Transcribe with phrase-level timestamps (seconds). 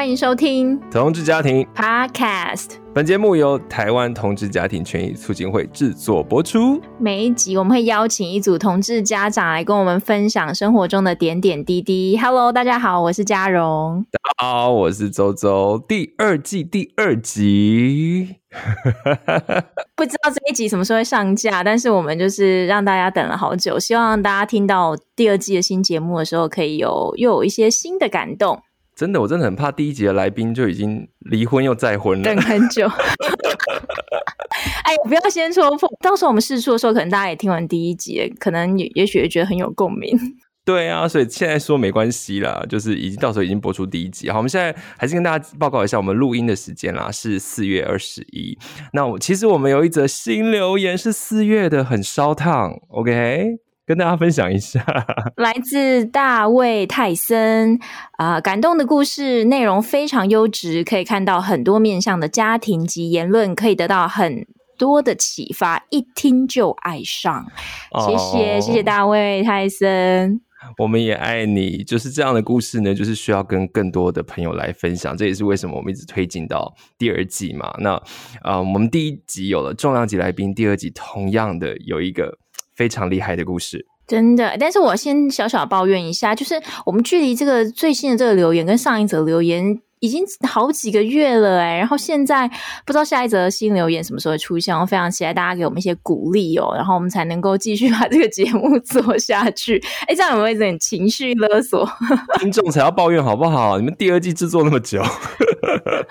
[0.00, 2.76] 欢迎收听同志家庭 Podcast。
[2.94, 6.80] 本节目由台湾同志家庭权益促进会制作播出。
[6.98, 12.16] 每一集我们会邀请一组同志家长来跟我们分享生活中的点点滴滴。
[12.16, 14.02] Hello，大家好，我是嘉荣。
[14.10, 15.78] 大家好，我是周周。
[15.86, 18.36] 第二季第二集，
[19.94, 28.62] 不知道这一集什么时候会上架，但是我们就是让大家等了好久，希望大家听到第二季的新节目的时候，可以有又有一些新的感动。
[29.00, 32.86] 真的，我真的很怕第一集的来宾就已经离婚又再婚了，等很久。
[34.84, 40.14] 哎，不要先戳破，到时候我们试出的时候，可能大家也听完第一集，可能也也许也觉得很有共鸣。
[40.66, 44.28] 对啊，所以现在说没关系啦，就是已经到时候已经播出第一集。
[44.28, 48.58] 好，我们现在还是跟大家报告一下我们录音的时间啦，是四月二十一。
[48.92, 53.60] 那我其实我们有一则新留言是四月的，很烧烫，OK。
[53.90, 54.80] 跟大家分享一下，
[55.34, 57.76] 来自大卫泰森
[58.18, 64.46] 啊、呃，感动的故事内容非常优质，可以看到很多面向的家庭及言论，可以得到很
[64.78, 67.44] 多的启发，一听就爱上。
[68.06, 70.40] 谢谢，哦、谢谢大卫泰森，
[70.78, 71.82] 我们也爱你。
[71.82, 77.74] 就是这样的故事呢，就是需要跟更多的朋友来分享，这也是为什么我们一直推进到第二季嘛。
[77.80, 77.94] 那
[78.42, 82.38] 啊、呃，我们第一集有了重量级来宾，第二集同样的有一个。
[82.80, 84.56] 非常厉害的故事，真的。
[84.58, 89.78] 但是我先小小抱怨一下，就是我们距离这个最新的这个留言跟上一则留言。
[90.00, 92.48] 已经好几个月了哎，然后现在
[92.86, 99.78] 不知道下一则新留言什么时候会出现，我非常期待大家给我们一些鼓励哦，然后我们才能够继续把这个节目做下去。
[100.08, 101.86] 哎，这样有没有一点情绪勒索？
[102.40, 103.78] 听众才要抱怨好不好？
[103.78, 105.02] 你们第二季制作那么久，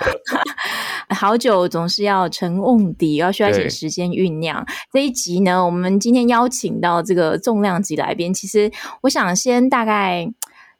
[1.10, 4.64] 好久总是要成瓮底，要需要一些时间酝酿。
[4.94, 10.32] 这一集呢，我们今天邀请到这个重量级来宾，其实我想先大概。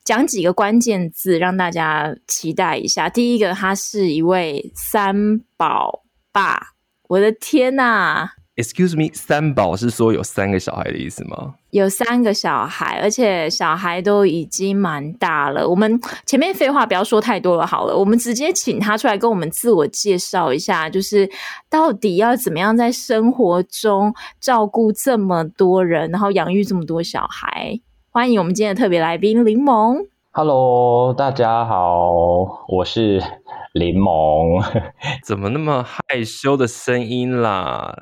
[0.04, 3.08] 讲几个关键字让大家期待一下。
[3.10, 6.74] 第一个，他是一位三宝爸。
[7.08, 11.56] 我的天呐！Excuse me，三宝是说有三个小孩的意思吗？
[11.72, 15.68] 有三个小孩，而且小孩都已经蛮大了。
[15.68, 21.30] 我们前面废话不要说太多了，好了，我们直接请他出来跟我们自我介绍一下，就是
[21.70, 27.80] 到底要怎么样在生活中照顾这么多人，然后养育这么多小孩。
[28.12, 30.08] 欢迎我们今天的特别来宾柠檬。
[30.32, 32.10] Hello，大家好，
[32.68, 33.22] 我是
[33.76, 34.66] 柠檬。
[35.24, 37.96] 怎么那么害羞的声音啦？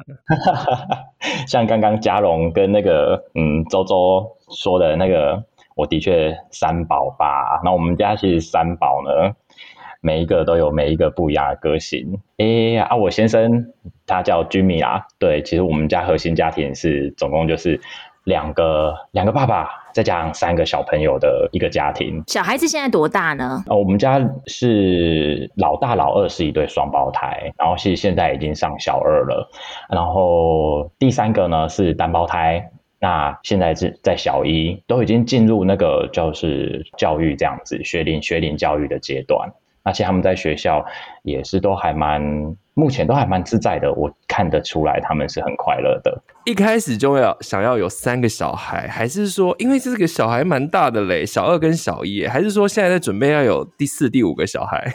[1.45, 5.43] 像刚刚嘉荣跟那个嗯周周说的那个，
[5.75, 7.59] 我的确三宝吧。
[7.65, 9.35] 那我们家其实三宝呢，
[9.99, 12.21] 每一个都有每一个不一样的个性。
[12.37, 13.73] 哎啊，我先生
[14.05, 15.05] 他叫 Jimmy 啊。
[15.19, 17.81] 对，其实我们家核心家庭是总共就是
[18.23, 19.83] 两个两个爸爸。
[19.97, 23.63] 再加上三个小朋友的一个家庭，小孩子现在多大呢？
[23.65, 29.49] 哦，我们家是老大老二是一对双胞胎，然后是现在已经上小二了，
[29.89, 32.69] 然后第三个呢是单胞胎，
[32.99, 40.85] 那现在是在小一，都已经进入那个就是教育这样子学龄学龄教育的阶段，而且他们在学校
[41.23, 42.55] 也是都还蛮。
[42.77, 46.21] 目前都还蛮自在的，我看得出来他们是很快乐的。
[46.45, 54.85] 一开始就要想要有三个小孩，还是说因为这个小孩蛮大的嘞，小二跟小一，还是说现在在准备要有第四、第五个小孩？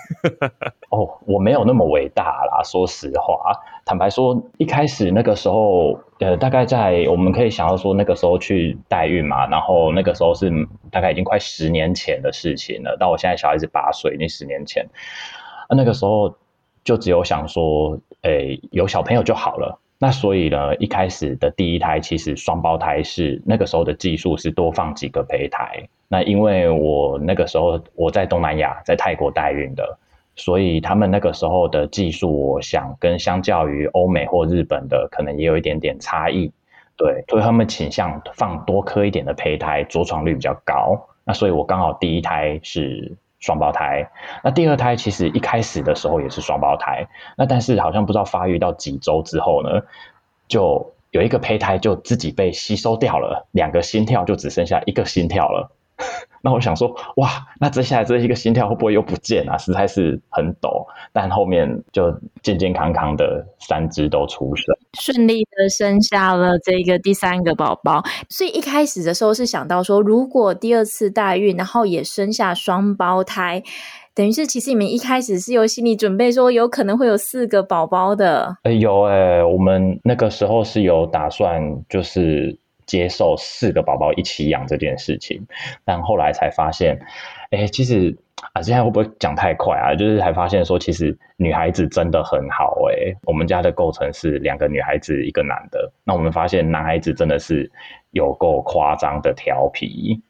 [0.91, 3.53] 哦，我没有那么伟大啦，说实话，
[3.85, 10.49] 坦白说，一开始那个时候，呃，大概在我们可以想到说那个时候去代孕嘛，然后那个时候是
[10.93, 12.97] 大概已经快十年前的事情了。
[12.97, 14.89] 到我现在小孩子八岁，那十年前，
[15.67, 16.33] 啊，那个时候。
[16.85, 19.79] 就只有想说，诶，有小朋友就好了。
[19.99, 25.81] 那所以呢，一开始的第一胎其实双胞胎是那个时候的技术是多放几个胚胎。
[26.09, 29.97] 那因为我那个时候我在东南亚，在泰国代孕的，
[30.35, 36.51] 所以他们那个时候的技术，我想跟相较于欧美或日本的，可能也有一点点差异。
[36.97, 41.01] 对，所以他们倾向放多颗一点的胚胎，着床率比较高。
[41.25, 43.17] 那所以我刚好第一胎是。
[43.43, 44.09] 双胞胎，
[44.43, 47.07] 那第二胎其实一开始的时候也是双胞胎，
[47.37, 49.83] 那但是好像不知道发育到几周之后呢，
[50.49, 55.71] 就有一个胚胎就自己被吸收掉了，两个心跳就只剩下一个心跳了。
[56.45, 57.29] 那我想说，哇，
[57.61, 59.57] 那接下来这一个心跳会不会又不见啊？
[59.57, 60.85] 实在是很抖。
[61.13, 62.13] 但后面就
[62.43, 68.03] 健健康康的三只都出生，顺利的生下了这个第三个宝宝。
[68.29, 73.63] 所以一开始的时候是想到说，如果第二次代孕，然后也生下双胞胎，
[74.13, 78.57] 等于是其实你们一开始是有心理准备，说有可能会有四个宝宝的。
[78.65, 82.59] 哎、欸，有哎、欸，我们那个时候是有打算，就是。
[82.93, 85.41] 接受四个宝宝一起养这件事情，
[85.83, 87.01] 但后来才发现，
[87.51, 88.15] 哎，其实
[88.53, 89.95] 啊，现在会不会讲太快啊？
[89.95, 95.91] 就是还发现说，其实女孩子真的很好哎、我们家的构成是两个女孩子，一个男的。
[96.05, 97.73] 那我们发现男孩子真的是
[98.11, 100.21] 有够夸张的调皮。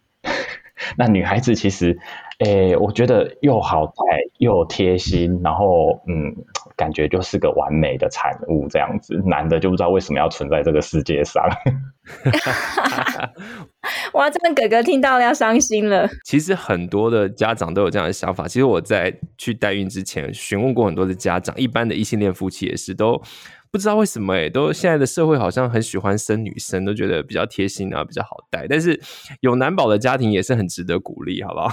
[0.97, 1.99] 那女孩子其实，
[2.41, 3.93] 诶、欸，我觉得又好带
[4.39, 6.35] 又贴心，然后嗯，
[6.77, 9.21] 感觉就是个完美的产物这样子。
[9.27, 11.43] 男的就不知道为什么要存在这个世界上。
[14.15, 16.09] 哇，这个哥哥听到了要伤心了。
[16.25, 18.47] 其实很多的家长都有这样的想法。
[18.47, 23.23] 其实我在去代孕之前询问过很多的家长，一般的异性恋夫妻也是都。
[23.73, 28.67] 不知道为什么诶、都现在的社会好像很喜欢生女生，都觉得比较贴心啊，比较好带。
[28.69, 29.01] 但是
[29.41, 31.71] 有男宝的家庭也是很值得鼓励，好不好？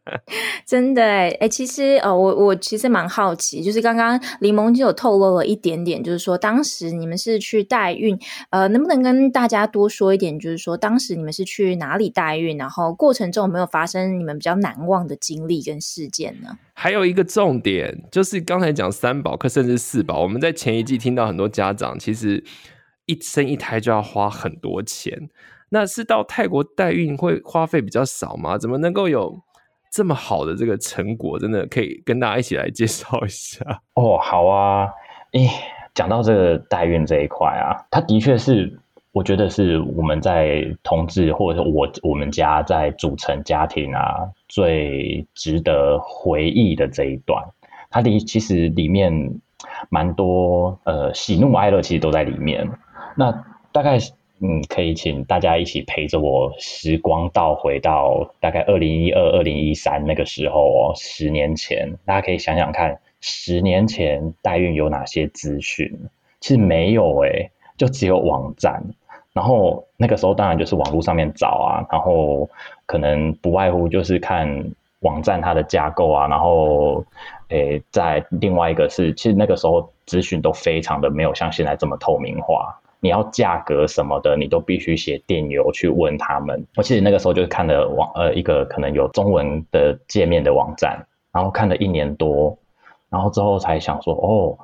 [0.66, 8.18] 真的诶、欸欸、其实呃，我我其实蛮好奇，就是刚刚柠檬就有透露了一点点，就是说当时你们是去代孕，
[8.50, 10.38] 呃，能不能跟大家多说一点？
[10.38, 16.58] 就是说当时你们是去哪里代孕，然后过程中有没有发生你们比较难忘的经历跟事件呢？
[16.74, 22.42] 还有一个重点，就是刚才讲三宝，可甚至四宝，我们在前一季听到很多家长，其实
[23.06, 25.28] 一生一胎就要花很多钱。
[25.70, 28.58] 那是到泰国代孕会花费比较少吗？
[28.58, 29.40] 怎么能够有
[29.92, 31.38] 这么好的这个成果？
[31.38, 33.64] 真的可以跟大家一起来介绍一下
[33.94, 34.18] 哦。
[34.18, 34.88] 好啊，
[35.32, 35.48] 诶，
[35.94, 38.78] 讲到这个代孕这一块啊，它的确是。
[39.12, 47.44] 我觉得是我们在同志，或者我我们家在组成家庭啊，最值得回忆的这一段。
[47.90, 49.12] 它里其实里面
[49.90, 52.66] 蛮多呃喜怒哀乐，其实都在里面。
[53.14, 53.30] 那
[53.70, 53.98] 大概
[54.40, 65.86] 嗯，可以请大家一起陪着我，时光倒回到大概二零一二、二零一三那个时候哦，十年前，大家可以想想看，十年前代孕有哪些资讯？
[66.40, 68.82] 其实没有诶、就只有网站。
[69.32, 72.48] 然后那个时候当然就是网络上面找啊，然后
[72.86, 74.70] 可能不外乎就是看
[75.00, 77.04] 网站它的架构啊，然后
[77.48, 86.66] 诶，在另外一个是，其实那个时候资讯都非常的没有像现在这么透明化，你要价格什么的，你都必须写电邮去问他们。
[86.76, 92.56] 我其实那个时候就是看了网呃一个可能有中文的界面的网站，然后看了一年多，
[93.08, 94.58] 然后之后才想说，哦，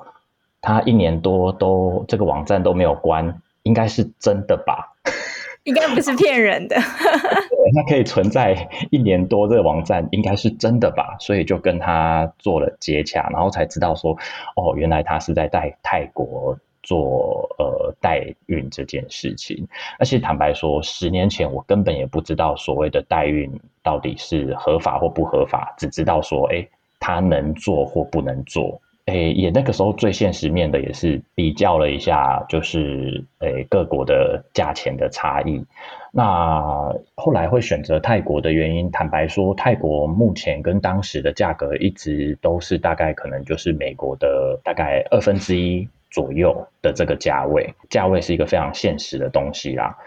[0.61, 3.41] 他一年多都这个网站都没有关。
[3.69, 4.95] 应该是真的吧？
[5.63, 6.75] 应该不是骗人的。
[7.75, 11.15] 那可以存在一年多，这个网站应该是真的吧？
[11.19, 14.17] 所以就跟他做了接洽，然后才知道说，
[14.55, 19.67] 哦，原来他是在带泰国做呃代孕这件事情。
[19.99, 23.51] 而且坦白说，十年前我根本也不知道所谓的代孕
[23.83, 26.67] 到底是合法或不合法，只知道说，哎，
[26.99, 28.81] 他能做或不能做。
[29.09, 35.65] 诶，也那个时候最现实面的也是比较了一下，就是诶各国的价钱的差异。
[36.11, 49.97] 那后来会选择泰国的原因，坦白说，泰国目前跟当时的价格一直都是大概可能就是美国的大概二分之一左右的这个价位，价位是一个非常现实的东西啦。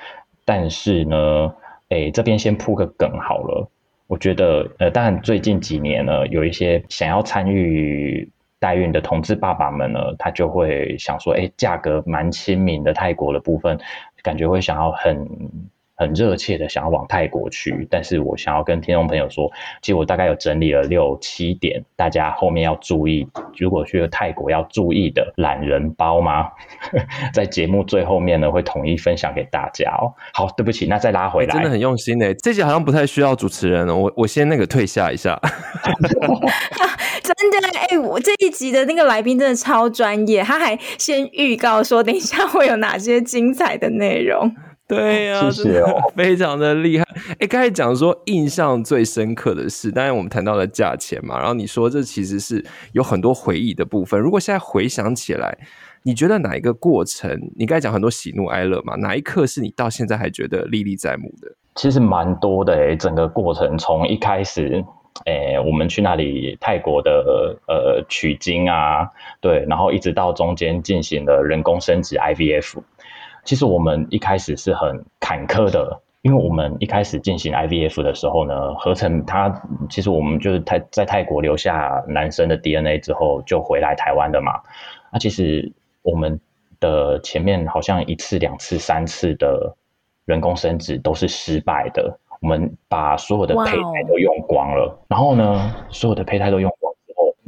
[0.45, 1.55] 但是呢，
[1.89, 3.69] 诶这边先铺个梗好了，
[4.07, 8.31] 我觉得呃，当然最近几年呢，有一些想要参与。
[8.63, 13.77] 代孕的同志爸爸们呢，他就会想说，哎，价格蛮亲民的泰国的部分，
[14.23, 15.29] 感觉会想要很。
[15.95, 19.51] 很热切的想要往泰国去，但是我想要跟听众朋友说，
[19.81, 23.27] 其实我大概有整理了六七点，大家后面要注意，
[23.57, 26.49] 如果去了泰国要注意的懒人包吗？
[27.33, 30.13] 在节目最后面呢，会统一分享给大家哦。
[30.33, 35.39] 好，对不起，那再拉回来，真的很用心诶，这集好像不太需要主持人了，我我先那个退下一下。
[37.23, 44.53] 真的哎，我这一集的那个来宾真的超专业，他还先预告说，等一下会有哪些精彩的内容。
[44.89, 47.05] 对呀、啊，谢谢哦， 非常的厉害。
[47.39, 52.63] 哎，刚才讲说印象最深刻的是，当然我们谈到了价钱嘛，然后你说这其实是
[52.93, 54.21] 有很多回忆的部分。
[54.21, 55.57] 如果现在回想起来，
[56.03, 57.31] 你觉得哪一个过程？
[57.57, 61.57] 你刚才讲很多喜怒哀乐嘛，哪一刻是你到现在还觉得历历在目的？
[61.77, 64.85] 其实蛮多的诶，整个过程从一开始，
[65.25, 69.09] 哎，我们去那里泰国的呃取经啊，
[69.41, 72.77] 对，然后一直到中间进行了人工生殖 IVF。
[73.45, 79.53] 其实我们一开始是很坎坷的，因为我们一开始进行 IVF 的时候呢，合成它
[79.91, 84.53] 其实我们就是泰在泰国留下男生的 DNA 之后就回来台湾的嘛。
[85.13, 85.73] 那其实
[86.03, 86.41] 我们
[86.81, 89.77] 的前面好像一次、两次、三次的
[90.25, 96.82] 人工生殖都是失败的，我们把所有的胚胎都用光了，然后呢，所有的胚胎都用光。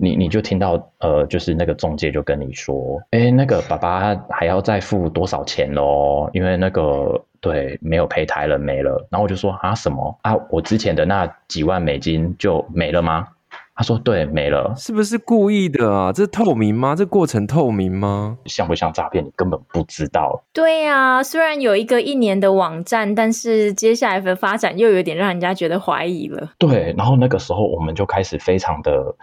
[0.04, 6.30] 你你就听到呃，就是那个中介就跟你说，哎，那个爸爸还要再付多少钱咯？
[6.32, 9.06] 因为那个对没有胚胎了没了。
[9.10, 10.34] 然后我就说啊什么啊？
[10.50, 13.28] 我之前的那几万美金就没了吗？
[13.76, 16.12] 他说：“对，没了，是不是故意的啊？
[16.12, 16.94] 这透明吗？
[16.94, 18.38] 这过程透明吗？
[18.46, 19.24] 像不像诈骗？
[19.24, 26.52] 你根本不知道。”对呀、啊，虽然有一个一年的网站，但是接下来的发展又有点让人家觉得怀疑了。
[26.56, 29.16] 对，然后那个时候我们就开始非常的，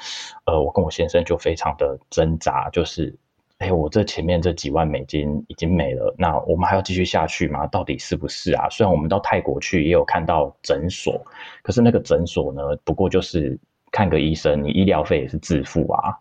[0.46, 3.16] 呃，我跟我先生就非常的挣扎，就是，
[3.60, 7.66] 哎，我这前面这几万美金已经没了，那我们还要继续下去吗？
[7.68, 8.68] 到底是不是啊？
[8.70, 11.24] 虽然我们到泰国去也有看到诊所，
[11.64, 13.58] 可是那个诊所呢，不过就是。
[13.92, 16.18] 看个医生，你医疗费也是自付啊。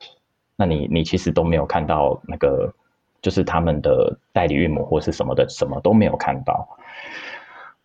[0.57, 2.73] 那你你其实都没有看到那个，
[3.23, 6.69] 就是他们的代理孕母或是什么的，什么都没有看到。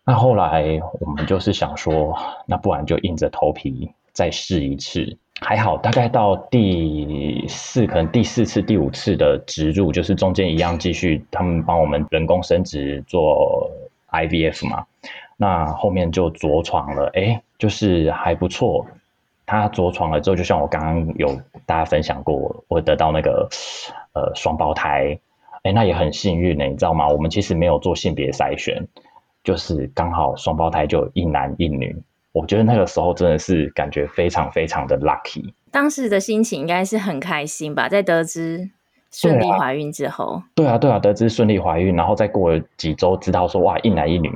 [0.03, 5.17] 那后来我们就是想说，那不然就硬着头皮再试一次。
[5.41, 13.69] 还好，大概到第四，可能第四次、第五次的植入，就是中间一样继续，他们帮我们人工生殖做
[14.11, 14.85] IVF 嘛。
[15.37, 18.85] 那后面就着床了，哎，就是还不错。
[19.45, 23.47] 他着床了之后，就像我刚刚有大家分享过，我得到那个
[24.13, 25.17] 呃双胞胎，
[25.63, 27.07] 哎，那也很幸运呢，你知道吗？
[27.07, 28.85] 我们其实没有做性别筛选，
[29.43, 31.95] 就是刚好双胞胎就一男一女。
[32.31, 35.53] 我觉得那个时候真的是感觉非常非常的 lucky。
[35.71, 37.87] 当时的心情应该是很开心吧？
[37.87, 38.69] 在得知
[39.11, 44.29] 顺利怀孕之后，对啊，对啊，得知顺利怀孕，然后再过了几周，知道说哇，一男一女。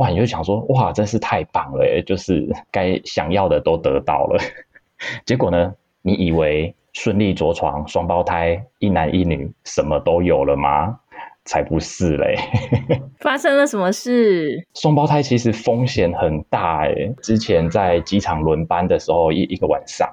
[0.00, 4.40] 哇，你就想说，哇，真是太棒了耶，就是该想要的都得到了。
[5.26, 10.98] 结果呢，你以为顺利着床，双胞胎一男一女，什么都有了吗？
[11.44, 12.34] 才不是嘞！
[13.20, 14.66] 发生了什么事？
[14.74, 17.14] 双胞胎其实风险很大诶。
[17.22, 20.08] 之前在机场轮班的时候，一一个晚上，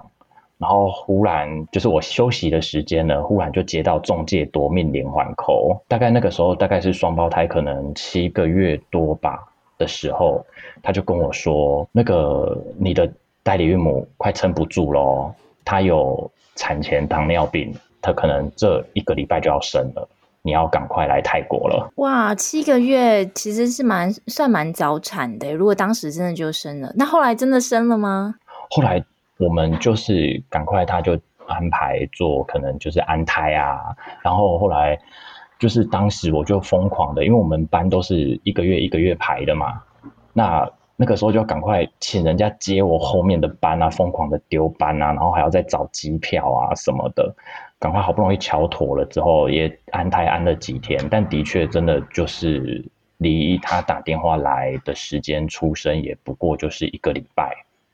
[0.58, 5.82] 然后忽然就是我休息的时间呢，忽然就接到中介夺命连环 call。
[5.88, 9.38] 大概那个时候，大概是双胞胎可能七个月多吧。
[9.77, 10.46] 的时候，
[10.81, 13.12] 他就跟我说：“那个你的
[13.43, 15.31] 代理孕母快撑不住喽，
[15.63, 20.07] 她有产前糖尿病，她可能这一个礼拜就要生了，
[20.41, 25.53] 你要赶快来泰国了。”哇，七个月其实是蛮算蛮早产的。
[25.53, 28.36] 如果当时真的就生了，那后来真的生了吗？
[28.69, 29.03] 后来
[29.38, 35.00] 我们就是赶快，他就安排做可能就是安胎啊，然后后来。
[35.60, 39.82] 就是当时我就疯狂的，因为我们班都是一个月一个月排的嘛，
[40.34, 47.36] 那那个时候就要赶快请人家接我后面的班啊，疯狂的丢班啊，然后还要再找机票啊什么的，
[47.80, 52.84] 赶快好不容易敲妥了之后，也安胎安了几天，但的确真的就是
[53.18, 57.52] 离他打电话来的时间出生也不过就是一个礼拜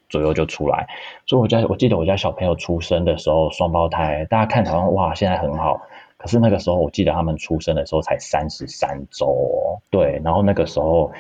[0.10, 0.88] 左右就出来，
[1.25, 5.82] 所以我家我记得我家小朋友出生的时候双胞胎，大家看好像哇现在很好。
[6.23, 11.11] 可是那个时候，我记得他们出生的时候才三十三周哦，对，然后那个时候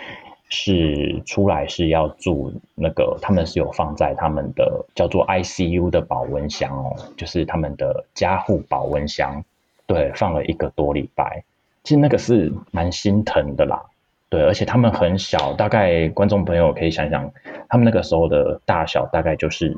[0.47, 9.43] 是出来是要住那个，他们是有放在他们的叫做 ICU 的保温箱哦，就是他们的加护保温箱，
[9.85, 11.43] 对，放了一个多礼拜，
[11.83, 13.83] 其实那个是蛮心疼的啦，
[14.29, 17.29] 对，而且他们很小，大概观众朋友可以想想，
[17.67, 19.75] 他们那个时候的大小大概就是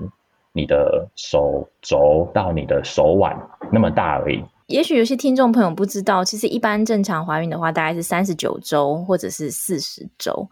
[0.53, 3.35] 你的手肘到你的手腕
[3.71, 4.43] 那么大而已。
[4.67, 10.49] 也许有些听众朋友不知道，其实一般正常怀孕的话，大概是三十九周或者是四十周。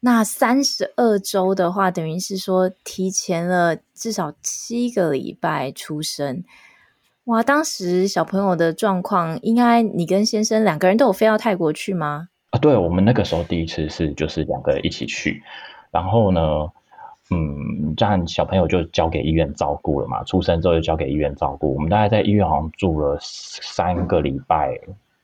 [0.00, 6.42] 那三十二周的话，等于是说提前了至少七个礼拜出生。
[7.24, 12.28] 哇，当时小朋友的状况，应该你跟先生两个人都有飞到泰国去吗？
[12.48, 15.42] 啊，对，我们那个时候第一次是就是两个人一起去，
[15.90, 16.40] 然后呢，
[17.30, 20.22] 嗯，这样小朋友就交给医院照顾了嘛。
[20.24, 21.74] 出生之后就交给医院照顾。
[21.74, 24.78] 我们大概在医院好像住了三个礼拜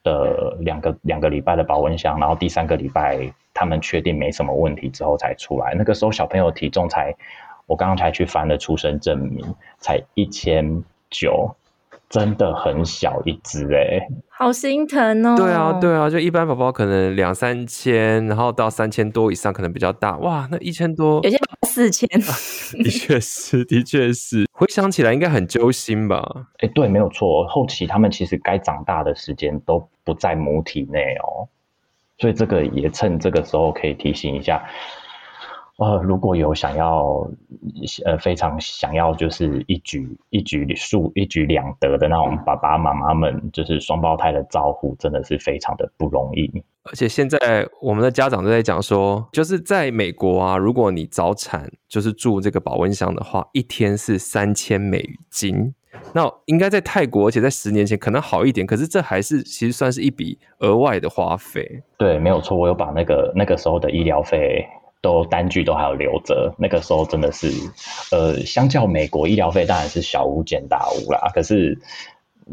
[0.04, 5.74] 的两个两个礼拜的保温箱，然后第三个礼拜他们确定没什么问题之后才出来。
[5.74, 7.12] 那个时候小朋友体重才，
[7.66, 9.44] 我刚刚才去翻了出生证明，
[9.78, 11.54] 才一千九。
[12.08, 15.34] 真的很小一只哎、欸，好心疼哦。
[15.36, 20.16] 对啊，对啊，就一般宝宝可能两三千，然后到三千多以上可能比较大。
[20.18, 21.36] 哇，那一千多，有些
[21.66, 22.08] 四千，
[22.82, 24.46] 的确是，的确是。
[24.54, 26.48] 回想起来应该很揪心吧？
[26.58, 27.46] 哎，对，没有错。
[27.48, 31.48] 后期他们其实该长大的时间都不在母体内哦，
[32.18, 34.64] 所以这个也趁这个时候可以提醒一下。
[35.78, 37.28] 呃，如果有想要，
[38.06, 46.50] 呃，非常想要就是一举一举数一举两得的那种爸爸妈妈们，就是双胞胎的照顾，真的是非常的不容易。
[46.84, 55.74] 而且现在我们的家长都在讲说，就是在美国啊，如果你早产就是住这个保温箱的话，一天是三千美金。
[56.14, 61.82] 那应该在泰国，而且在十年前可能好一点，可是这还是其实算是一笔额外的花费。
[61.98, 64.66] 对，没有错，我有把那个那个时候的医疗费。
[65.06, 66.52] 都单据都还有留着。
[66.58, 67.48] 那个时候真的是，
[68.10, 71.30] 呃，相较美国医疗费当然是小巫见大巫啦。
[71.32, 71.78] 可是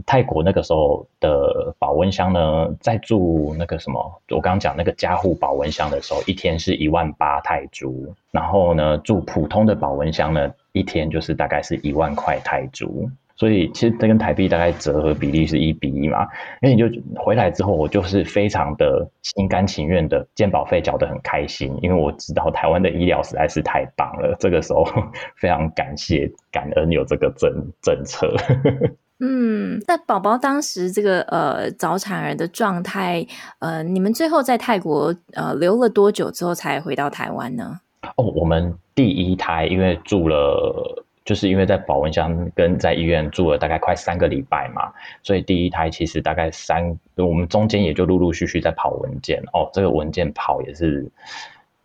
[0.06, 8.14] 泰国那个时候的保温箱呢，在住那个什么，我刚刚讲那个加护保温箱的时候，一天是一万八泰铢。
[8.30, 13.10] 然后呢，住普通的保温箱呢，一天就是大概是一万块泰铢。
[13.44, 16.26] 所以其实这跟台币大概折合比例是一比一嘛，
[16.62, 16.88] 因为你就
[17.22, 24.34] 回来之后，我就是非常的心甘情愿的健保费缴得很开心，因为我知道台湾的医疗实在是太棒了。
[24.40, 24.86] 这个时候
[25.36, 28.34] 非常感谢感恩有这个政政策。
[29.20, 33.28] 嗯，那宝宝当时这个呃早产儿的状态，
[33.60, 37.82] 呃，你们最后在泰国呃留了多久之后才回到台湾呢？
[38.16, 41.04] 哦，我们第一胎因为住了。
[41.26, 49.70] 就是因为在保温箱跟在医院住了大概快三个礼拜嘛，所以第一胎其实大概三，我们中间也就陆陆续续在跑文件哦。
[49.72, 51.10] 这个文件跑也是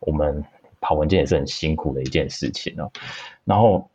[0.01, 0.45] 我们
[0.81, 2.91] 跑文件也是很辛苦的一件事情哦。
[3.45, 3.89] 然后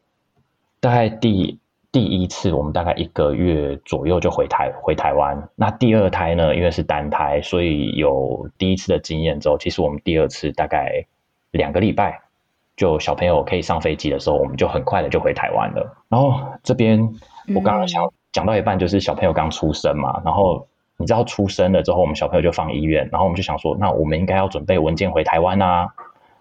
[0.79, 1.59] 大概第
[1.91, 5.49] 第一次我们大概一个月左右就回台回台湾。
[5.55, 11.05] 那第二胎呢，因为是单胎，所以有第一次的经验之后，其实我们第二次大概
[11.51, 12.22] 两个礼拜。
[12.75, 15.95] 就小朋友可以上飞机的时候，我们就很快的就回台湾了。
[16.09, 16.99] 然后这边
[17.55, 20.21] 我刚刚想讲到一半，就是小朋友刚出生嘛。
[20.25, 23.07] 然后你知道出生了之后，我们小朋友就放医院。
[23.11, 25.89] 然后我们就想说，那我们应该要准备文件回台湾啊。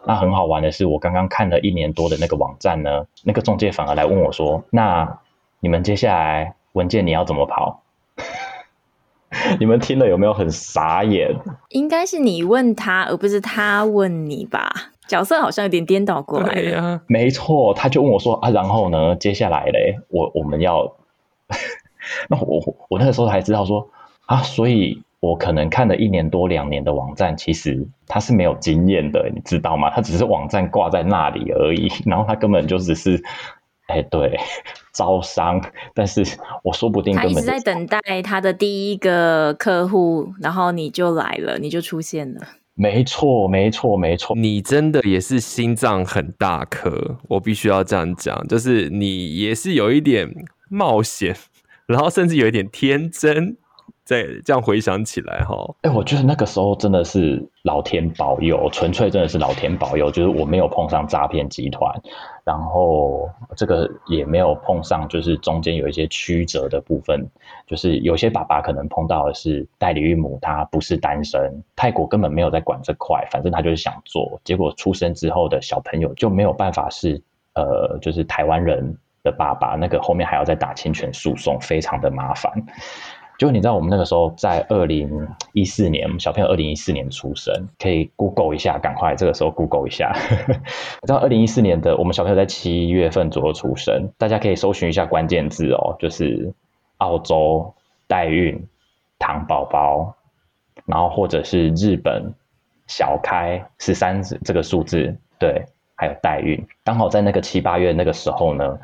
[0.04, 5.18] 那很好玩的是，我刚刚看了一年多的那个网站呢，那个中介反而来问我说：“那
[5.60, 7.82] 你们接下来文件你要怎么跑？”
[9.60, 11.34] 你们听了有没有很傻眼？
[11.68, 14.91] 应该是你问他，而不是他问你吧？
[15.12, 16.54] 角色好像有点颠倒过来。
[16.54, 20.96] 对啊，没错，他就问我说啊，然后呢，接下来嘞，我我们要，
[22.30, 23.90] 那我我那个时候才知道说
[24.24, 29.90] 啊，所以我可能看了一年多两年的网站，其实他是没有经验的，你知道吗？
[29.90, 33.22] 他只是网站挂在那里而已，然后他根本就只是，
[33.88, 34.40] 哎，对，
[34.94, 35.60] 招商，
[35.92, 36.24] 但是
[36.62, 42.40] 我说不定根本、就是、他一直在等待他的第一个客户，然后你就来了，你就出现了。
[42.74, 44.34] 没错，没错，没错。
[44.36, 50.28] 你真的也是心脏很大颗，我必须要这样讲，就是你也是有一点
[50.70, 51.36] 冒险，
[51.86, 53.56] 然后甚至有一点天真。
[54.04, 61.94] 在这样回想起来，哈，哎，我觉得那个时候真的是老天保佑，纯粹真的是老天保佑，就是我没有碰上诈骗集团，
[62.44, 67.24] 然后这个也没有碰上，就是中间有一些曲折的部分，
[67.66, 77.22] 就是有些爸爸可能碰到的是代理孕母，他不是单身，泰国根本没有在管这块，反正他就是想做，结果出生之后的小朋友就没有办法是
[77.54, 82.52] 呃，就是台湾人的爸爸，那个后面还要再打侵权诉讼，非常的麻烦。
[83.42, 90.14] 就你知道，我们那个时候在二零一四年，小朋友二零一四年出生，可以 Google 一下，赶快这个时候 Google 一下。
[90.46, 96.54] 你知道二零一四年的我们小朋友在七月份左右出生，大家可以搜寻一下关键字哦，就是
[96.98, 97.74] 澳洲
[98.06, 98.64] 代孕
[99.18, 100.14] 糖宝宝，
[100.86, 102.32] 然后或者是日本
[102.86, 105.64] 小开十三这个数字，对，
[105.96, 108.78] 还有代孕，刚好在那个七八月那个时候呢，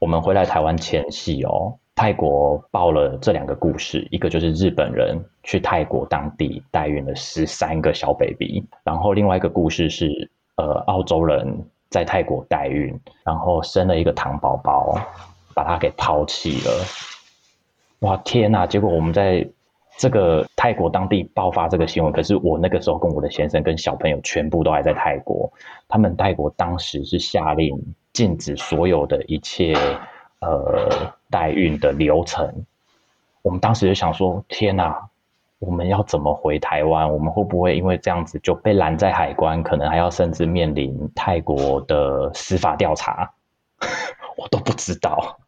[0.00, 1.78] 我们回来台湾前夕哦。
[2.02, 14.98] 泰国报了这两个故事，一个就是日本人去泰国当地代孕了十三个小 baby，然后另外一个故事是，呃，澳洲人在泰国代孕，然后生了一个糖宝宝，
[15.54, 16.84] 把他给抛弃了。
[18.00, 18.66] 哇，天哪！
[18.66, 19.46] 结果我们在
[19.96, 25.48] 这个泰国当地爆发这个新闻，可是我那个时候跟我的先生跟小朋友全部都还在泰国，
[25.86, 27.80] 他们泰国当时是下令
[28.12, 29.76] 禁止所有的一切。
[30.42, 32.52] 呃，代孕的流程，
[33.42, 35.08] 我们当时就想说：天哪，
[35.60, 37.10] 我们要怎么回台湾？
[37.10, 39.62] 我们会不会因为这样子就被拦在海关？
[39.62, 43.32] 可能还要甚至面临泰国的司法调查？
[44.36, 45.38] 我都不知道。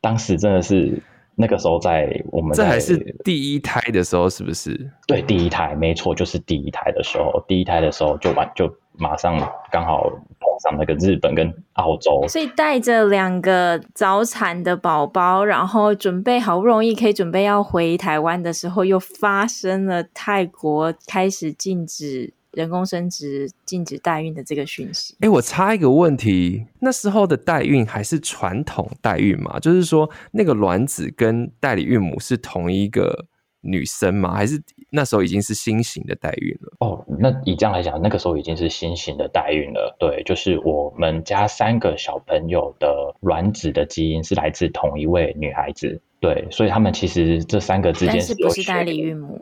[0.00, 1.02] 当时真的是
[1.34, 4.88] 那个时候，在我们在这还是第一胎的时候，是不是？
[5.08, 7.44] 对，第一胎没错，就是第一胎的时候。
[7.48, 9.38] 第一胎的时候就完，就马上
[9.70, 10.48] 刚好碰。
[10.60, 25.14] 上那个日本跟澳洲，所以带着两个早产的宝宝，然后准备好不容易可以准备要回台湾的时候，又发生了泰国开始禁止人工生殖、禁止代孕的这个讯息。
[25.20, 29.60] 哎，我插一个问题，那时候的代孕还是传统代孕吗？
[29.60, 33.26] 就是说，那个卵子跟代理孕母是同一个？
[33.60, 34.34] 女生吗？
[34.34, 36.72] 还是那时候已经是新型的代孕了？
[36.80, 39.96] 哦，那以这样来讲，那个时候已经是新型的代孕了。
[39.98, 46.00] 对，就是我们家三个小朋友的卵子的基因是来自同一位女孩子。
[46.20, 49.40] 对，所以他们其实这三个之间是不是代理孕母？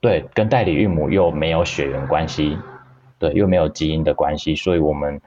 [0.00, 2.56] 对，跟代理孕母又没有血缘关系。
[3.18, 5.18] 对，又没有基因的关系，所以我们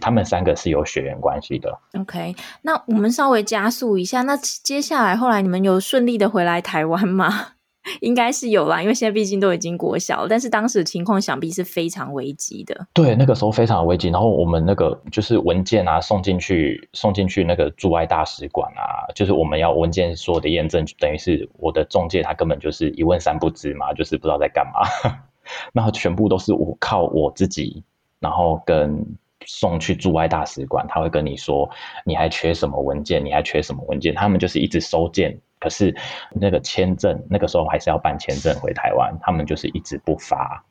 [0.00, 1.78] 他们三个是有血缘关系的。
[1.96, 7.52] OK，那我们稍微加速一下，那接下来后来你们有顺利的回来台湾吗？
[8.00, 12.86] 应该是有啦，因为现在毕竟都已经国小了，但是当时的情况想必是非常危急的。
[12.92, 14.08] 对，那个时候非常危急。
[14.08, 25.12] 然后我们那个就是文件啊，送进去，送进去那个驻外大使馆啊，就是我们要文件所有的验证，等于是我的中介他根本就是一问三不知嘛，就是不知道在干嘛。
[25.72, 27.84] 然后全部都是我靠我自己，
[28.18, 29.06] 然后跟
[29.44, 31.70] 送去驻外大使馆，他会跟你说
[32.04, 35.38] 你还缺什么文件，你还缺什么文件，他们就是一直收件。
[35.66, 35.92] 可是
[36.30, 40.64] 那个签证，那个时候还是要办签证回台湾，他们就是一直不发，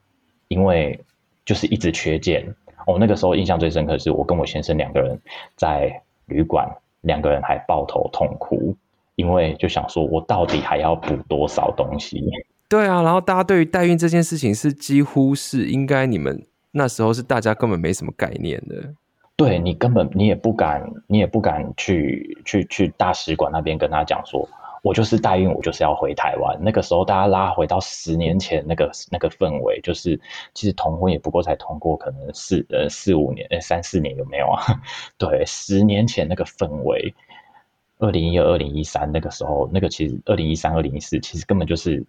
[0.48, 0.98] 因为
[1.44, 2.48] 就是一直缺件。
[2.88, 5.20] 我、哦、那个时候印象最深刻是我跟我先生两个人
[5.58, 6.66] 在旅馆，
[7.02, 8.74] 两个人还抱头痛哭，
[9.16, 12.24] 因为就想说我到底还要补多少东西？
[12.70, 18.94] 对啊，然后大家对于代孕这件事情是几乎是应该你们那时候是大家根本没什么概念的。
[19.36, 24.48] 对，你根本你也不敢，你也不敢去去去大使馆那边跟他讲说。
[24.86, 26.56] 我就是代孕，我就是要回台湾。
[26.62, 30.22] 那个时候，大家拉回到十年前那个那个氛围，就是
[30.54, 34.62] 其实同婚也不过才通过，可能四呃四五年，呃三四年有没有啊？
[35.18, 37.12] 对，十年前那个氛围，
[37.98, 42.06] 二零一二、二零一三那个时候，那个其实二零一三、二零一四其实根本就是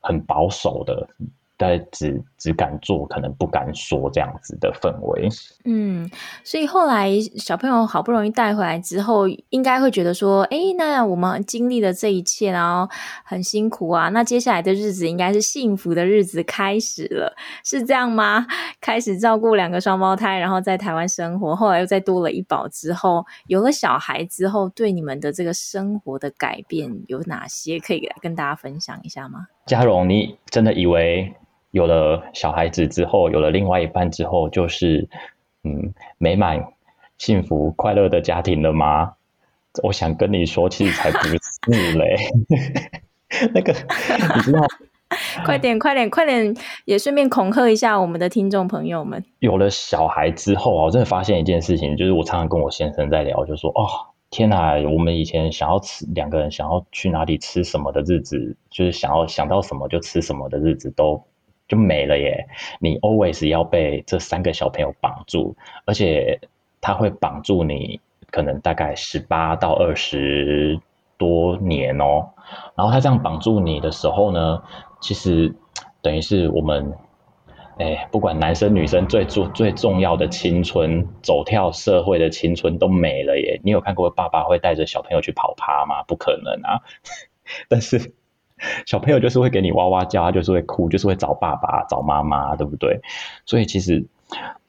[0.00, 1.08] 很保守的。
[1.56, 5.28] 但只只敢做，可能不敢说这样子的氛围。
[5.64, 6.10] 嗯，
[6.42, 12.92] 所以后来小朋友好不容易带回来之后，应该会觉得说，哎，那我们经历了这一切，然后
[13.24, 17.32] 很辛苦啊，那接下来的日子应该是幸福的日子开始了，
[17.64, 18.44] 是这样吗？
[18.80, 27.78] 开始照顾两个双胞胎，然后在台湾生活，后来又再多了一宝之后，有了小孩之后，对你们的这个生活的改变有哪些？
[27.78, 29.46] 可以来跟大家分享一下吗？
[29.66, 31.32] 嘉荣，你真的以为？
[31.72, 35.08] 有了小孩子之后，有了另外一半之后，就是
[35.64, 36.64] 嗯，美满、
[37.18, 39.14] 幸福、快乐的家庭了吗？
[39.82, 41.18] 我想跟你说，其实才不
[41.72, 42.16] 是嘞。
[43.54, 44.60] 那个，你知道？
[45.44, 46.54] 快点，快点，快点！
[46.84, 49.22] 也顺便恐吓一下我们的听众朋友们。
[49.40, 53.84] 有了小孩之后啊，我真的发现一件事情，就是我常常跟我先生在聊，就说哦，
[54.30, 61.22] 天哪，我们以前想要吃两个人想要去哪里吃什么的日子，就是想要想到什么就吃什么的日子都。
[61.72, 62.46] 就没了耶！
[62.80, 65.56] 你 always 要被这三个小朋友绑住，
[65.86, 66.38] 而且
[66.82, 67.98] 他会绑住你，
[68.30, 70.78] 可能大概十八到二十
[71.16, 72.28] 多年哦。
[72.76, 74.62] 然后他这样绑住你的时候呢，
[75.00, 75.54] 其实
[76.02, 76.92] 等于是我们，
[77.78, 83.58] 哎，不管男生女生最重最重要的青春，走跳社会的青春都没了耶！
[83.64, 86.02] 你有看过爸爸会带着小朋友去跑趴吗？
[86.06, 86.82] 不可能啊！
[87.70, 88.12] 但是。
[88.86, 93.00] 小朋友就是会给你哇哇叫，他就是会哭，就是会找爸爸、找妈妈，对不对？
[93.46, 94.04] 所以其实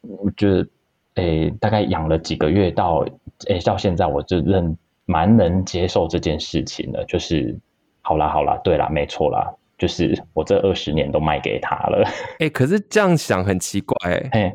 [0.02, 0.68] 我觉得，
[1.16, 3.06] 诶，大概养了几个月到，
[3.48, 7.04] 诶，到现在我就认蛮能接受这件事情的。
[7.06, 7.58] 就是
[8.02, 12.08] 好啦好啦，对啦，没错啦，就是我这二十年都卖给他了。
[12.40, 13.96] 诶，可是这样想很奇怪，
[14.32, 14.54] 诶，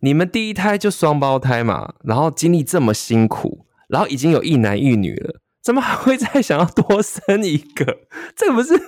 [0.00, 5.40] 你们第一胎就双胞胎嘛，然后经历这么辛苦，然后已经有一男一女了。
[5.66, 7.98] 怎么还会再想要多生一个？
[8.36, 8.80] 这不是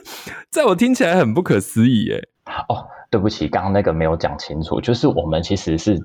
[0.48, 2.28] 在我听起来很不可思议耶。
[2.68, 4.80] 哦，对不起，刚刚那个没有讲清楚。
[4.80, 6.00] 就是我们其实是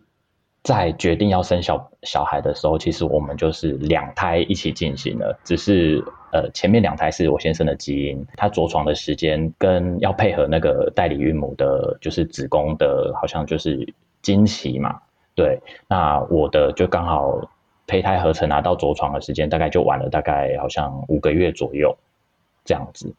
[0.64, 5.40] 在决定要生小小孩的时候，其实我们就是两胎一起进行了。
[5.44, 15.00] 只是呃，前面两胎是我先生的基因，他着床的时间跟要配合那个代理孕母的，就是子宫的，好像就是经期嘛。
[15.36, 17.48] 对，那我的就刚好。
[17.86, 21.96] 胚胎合成拿到着床的时间大概就晚了，大概好像五个月左右
[22.64, 23.14] 这样子，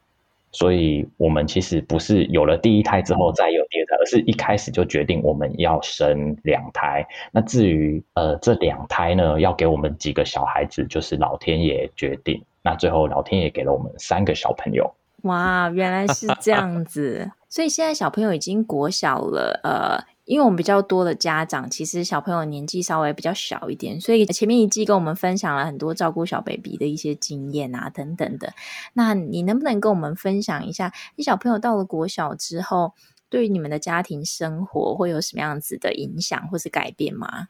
[0.53, 7.07] 所以我们其实不是有了第一胎之后再有第二胎，而是一开始就决定我们要生两胎。
[7.31, 12.43] 那至于呃这两胎呢，要给我们几个小孩子，就是老天爷决定。
[12.63, 14.91] 那最后老天爷给了我们三个小朋友。
[15.25, 20.14] 哇，原来是这样子，所以现在小朋友已经国小了，呃。
[20.25, 28.55] 因为我们比较多的家长，其实小朋友年纪稍微比较小一点，所以前面一季跟我们分享了很多照顾小 baby 的一些经验啊，等等的。
[28.95, 32.95] 那你能不能跟我们分享一下，你小朋友到了国小之后，
[33.29, 37.49] 对于你们的家庭生活会有什么样子的影响或是改变吗？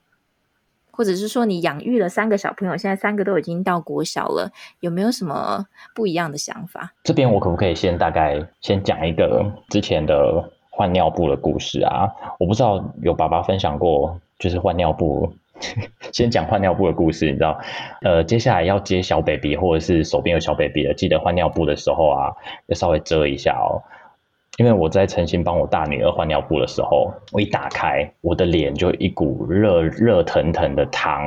[0.90, 6.92] 或者是说，你养育了三个小朋友，现在三个都已经到国小了，有没有什么不一样的想法？
[7.04, 10.50] 这边我可不可以先大概先讲一个之前的？
[10.76, 15.32] 换尿布的故事啊，我不知道有爸爸分享过，就是换尿布。
[16.12, 17.56] 先讲换尿布的故事，你知道，
[18.02, 22.32] 呃，接下来要接小 baby 或者是手边有小 baby 的，记得换尿布的时候啊，
[22.66, 23.80] 要稍微遮一下哦。
[24.56, 31.22] 因为我在诚心帮我大女儿换尿布的时候，我一打开，我的脸就一股热热腾腾的汤，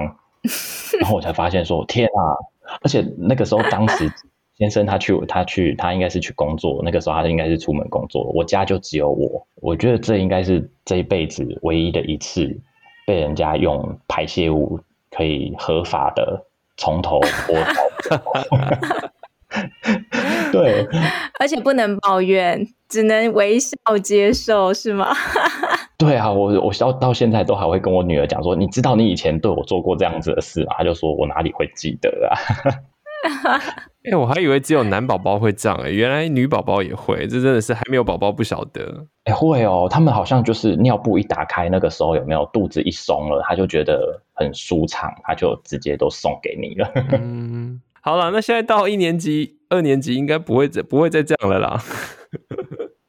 [0.99, 2.35] 然后我才发现说天啊！
[2.83, 4.11] 而且那个时候当时
[4.57, 12.59] 先生他去他去他应该是去工作，那个时候他应该是出门工作，我家就只有我，我觉得这应该是这一辈子唯一的一次
[13.05, 14.79] 被人家用排泄物
[15.11, 16.43] 可以合法的
[16.75, 17.53] 从头剥
[18.09, 19.11] 到。
[20.51, 20.85] 对，
[21.39, 25.07] 而且不能抱怨，只能微笑接受，是吗？
[25.97, 30.75] 对啊，我我到到现在都还会跟我女儿讲说，你知道你以前对我做过这样子的事吗？
[30.77, 32.35] 她就说我哪里会记得啊？
[34.07, 39.05] 哎、欸，我还以为只有男宝宝会这样，哎，原来女宝宝也会，这真的是还没有宝宝不晓得。
[39.25, 46.91] 哎、欸，会哦，他们好像就是尿布一打开，那个时候有没有肚子一松了，他就觉得很舒畅，他就直接都送给你了。
[47.19, 47.81] 嗯。
[47.99, 51.83] 好了，那现在到一年级、二年级应该不会再不会再这样了啦。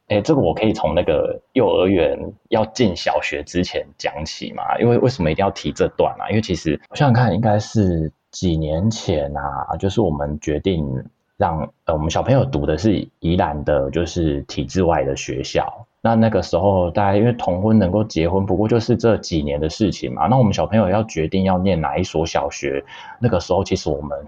[0.09, 2.19] 哎、欸，这个我可以从那个幼儿园
[2.49, 4.77] 要进小学之前讲起嘛？
[4.81, 6.27] 因为为什么一定要提这段啊？
[6.31, 11.05] 因为其实我想想看，应该是几年前啊，就是我们决定
[11.37, 15.87] 让呃我们小朋友读的是宜兰的，就是体制外的学校。
[16.01, 20.27] 那那个时候大家因为同婚能够结婚，不过就是这几年的事情嘛。
[20.27, 22.85] 那我们小朋友要决定要念哪一所小学，
[23.19, 24.19] 那个时候其实我们。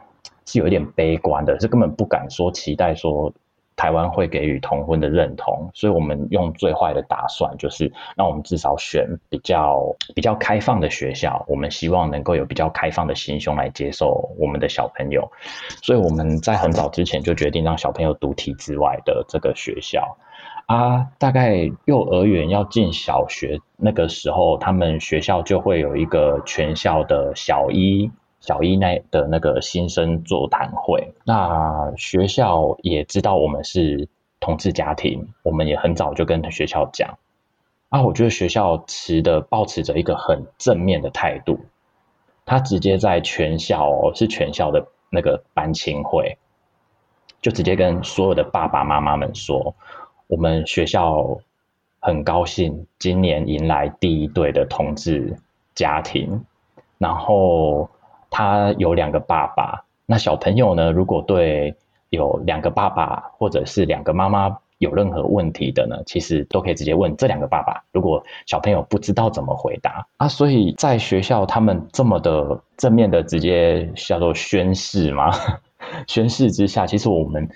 [0.46, 3.32] 是有一点悲观的，是根本不敢说期待说
[3.76, 15.30] 台湾会给予同婚的认同，所以我们用最坏的打算，就是让我们至少选比较比较开放的学校，我们希望能够有比较开放的心胸来接受我们的小朋友，
[15.83, 20.16] 所以我们在很早之前就决定让小朋友读体制外的这个学校
[20.66, 28.11] 啊，大概幼儿园要进小学那个时候，他们学校就会有一个全校的小一。
[28.40, 34.09] 小一那的那个新生座谈会，那学校也知道我们是
[34.40, 37.18] 同志家庭，我们也很早就跟学校讲。
[37.90, 41.61] 啊，我觉得学校持的抱持着一个很正面的态度，
[42.46, 46.38] 他直接在全校哦，是全校的那个班亲会，
[47.42, 49.74] 就直接跟所有的爸爸妈妈们说，
[50.29, 51.38] 我们学校
[52.00, 55.37] 很高兴今年迎来第一对的同志
[55.74, 56.46] 家庭，
[56.96, 57.90] 然后。
[58.30, 60.90] 他有两个爸爸，那小朋友呢？
[60.92, 61.74] 如果对
[62.10, 67.84] 有两个爸爸或者是两个妈妈有任何问题的呢，其实都可以直接问这两个爸爸。
[67.92, 75.30] 如果小朋友不知道怎么回答啊，所以在学校他们这么的正面的直接叫做宣誓嘛，
[76.08, 77.48] 宣誓之下，其实我们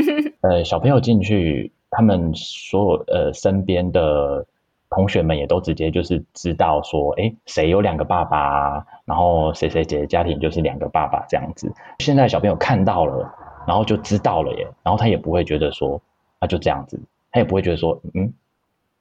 [0.42, 4.46] 呃小朋友进去，他们所有呃身边的。
[4.94, 11.72] 同学们也都直接就是知道说，哎，谁有两个爸爸，然后谁谁谁的家庭就是两个爸爸这样子。
[12.00, 13.34] 现在小朋友看到了，
[13.66, 16.00] 然后就知道了耶，然后他也不会觉得说，
[16.40, 17.00] 那就这样子，
[17.30, 18.32] 他也不会觉得说，嗯，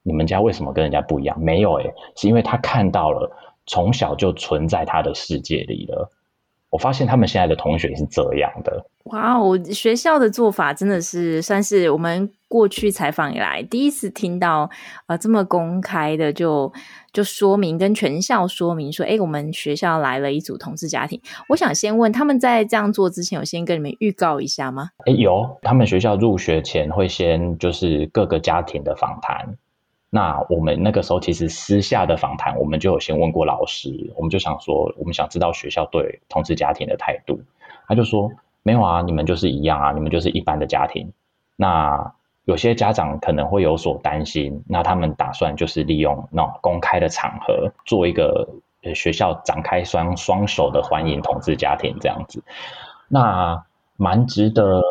[0.03, 1.39] 你们家为什么跟人家不一样？
[1.39, 3.29] 没有诶，是因为他看到了，
[3.65, 6.09] 从小就存在他的世界里了。
[6.71, 8.83] 我发现他们现在的同学是这样的。
[9.05, 14.69] 哇哦，学校的做法真的是算是我们过去采访以来第一次听到，
[15.07, 16.71] 呃，这么公开的就
[17.11, 21.19] 就说明跟全校说明说，哎，我们学校来了一组同志家庭。
[21.49, 24.89] 我想先问，他们在这样做之前，有先跟你们预告一下吗？
[25.05, 29.57] 哎，有，他们学校入学前会先就是各个家庭的访谈。
[30.13, 37.39] 那我们那个时候其实私下的访谈，我们就有先问过老师，我们就想说，我们想知道学校对同志家庭的态度。
[37.87, 38.29] 他就说，
[38.61, 41.09] 没有啊，你们就是一样啊，你们就是一般的家庭。
[41.55, 48.45] 那有些家长可能会有所担心，那他们打算就是利用那种公开的场合，做一个
[48.93, 52.43] 学校展开双双手的欢迎同志家庭这样子。
[53.07, 53.63] 那
[53.95, 54.81] 蛮值得。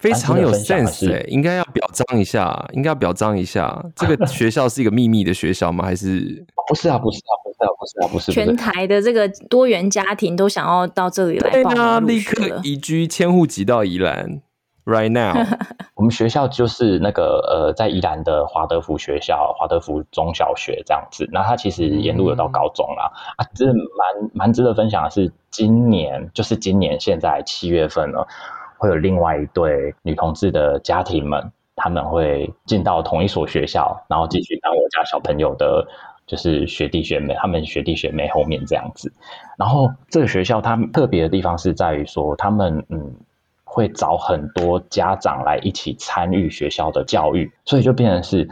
[0.00, 3.84] 非常有 sense 哎，应该要表彰一下，应该要表彰一下。
[3.94, 5.84] 这个 学校是一个秘密的学校吗？
[5.84, 6.98] 还是不是啊？
[6.98, 7.32] 不是啊？
[7.44, 7.68] 不是啊？
[7.78, 8.08] 不是啊？
[8.12, 8.32] 不是。
[8.32, 11.76] 全台的这个多元家庭都想要到这里来报名入学了。
[11.76, 14.40] 对啊，立刻移居迁户籍到宜兰
[14.86, 15.38] ，right now。
[15.96, 21.28] 我们学校就是那个呃，在宜兰的华德福学校，华德福中小学这样子。
[21.30, 23.12] 那它其实沿路有到高中啦。
[23.36, 28.26] 嗯、啊，这蛮蛮值得分享的是，今年就是今年现在七月份了。
[28.80, 35.86] 会有另外一对女同志的家庭们，他们会进到同一所学校，然后继续当我家小朋友的，
[36.26, 39.12] 就是学弟学妹，他们学弟学妹后面这样子。
[39.58, 43.14] 然后这个学校它特别的地方是在于说，他们嗯
[43.64, 48.48] 会找很多家长来一起参与学校的教育，所以就变成是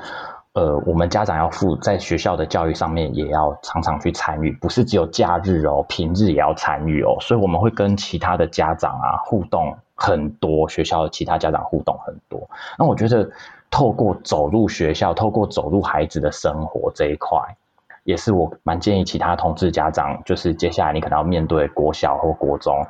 [0.54, 7.16] 呃，我们家长要负在学校的教育上面，也要常常去参与，不是只有假日哦，平日也要参与哦。
[7.20, 12.48] 所以我们会跟其他的家长啊互动很多，学校的其他家长互动很多。
[12.76, 13.30] 那我觉得，
[13.70, 17.38] 透过走入学校，透过走入孩子的生活这一块，
[18.02, 22.84] 也是我蛮建议其他同志家长，就是接下来你可能要面对国小或国中，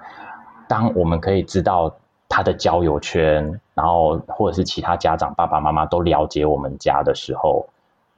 [0.68, 1.94] 当我们可以知道。
[2.28, 7.66] 他的交友圈，然后或者是其他家长爸爸妈妈都了解我们家的时候，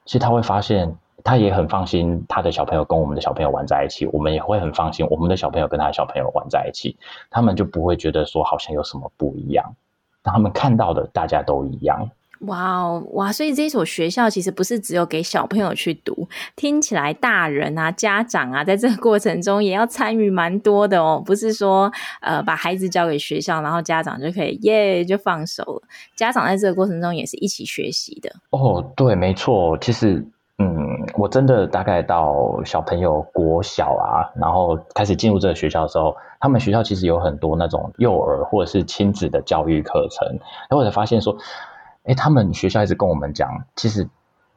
[0.05, 6.97] 其实他会发现，他也很放心，他的小朋友跟我们的小朋友玩在一起，我们也会很放心，我们的小朋友跟他的小朋友玩在一起，
[7.29, 9.73] 他们就不会觉得说好像有什么不一样，
[10.21, 12.09] 当他们看到的大家都一样。
[12.47, 13.31] 哇哦哇！
[13.31, 21.21] 所以这所学校其实不是只有给小朋友去读，听起来大人啊、家长啊，在这个过程中也要参与蛮多的哦。
[21.23, 25.81] 不是说呃把孩子交给学校，然后家长就可以耶就放手了。
[26.15, 28.31] 家长在这个过程中也是一起学习的。
[28.49, 29.77] 哦，对，没错。
[29.77, 30.25] 其实，
[30.57, 41.37] 嗯，我真的大概到小朋友国小啊，然后开始进入这个学校的时候，他们学校其实有很多那种幼儿或者是亲子的教育课程，然后我才发现说。
[42.03, 44.09] 哎，他们学校一直跟我们讲，其实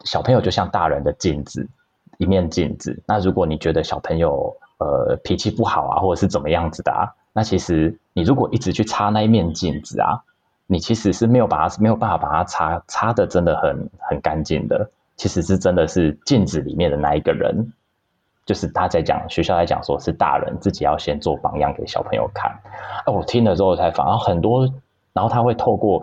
[0.04, 1.68] 小朋友就像大人的镜子，
[2.16, 3.02] 一面镜子。
[3.06, 10.22] 那如果你觉得小朋友呃脾气不好啊，或者是怎么样子的啊，那其实你如果一直去擦那一面镜子啊，
[10.66, 14.90] 你其实是没有把它没有办法把它擦擦得真的很很干净的。
[15.16, 17.72] 其实是真的是镜子里面的那一个人，
[18.46, 22.50] 就是他在讲学校在讲说是大人自己要先做榜样给小朋友看。
[23.04, 24.66] 哎，我听了之后才反而很多，
[25.12, 26.02] 然后他会透过。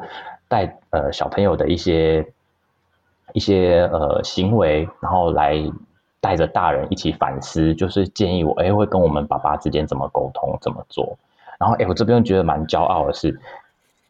[0.52, 2.28] 带呃小朋友的一些
[3.32, 5.56] 一些呃行为，然后来
[6.20, 11.18] 带着大人一起反思，就是建议我哎会跟我们爸爸之间怎么沟通怎么做。
[11.58, 13.40] 然后哎我这边觉得蛮骄傲的是，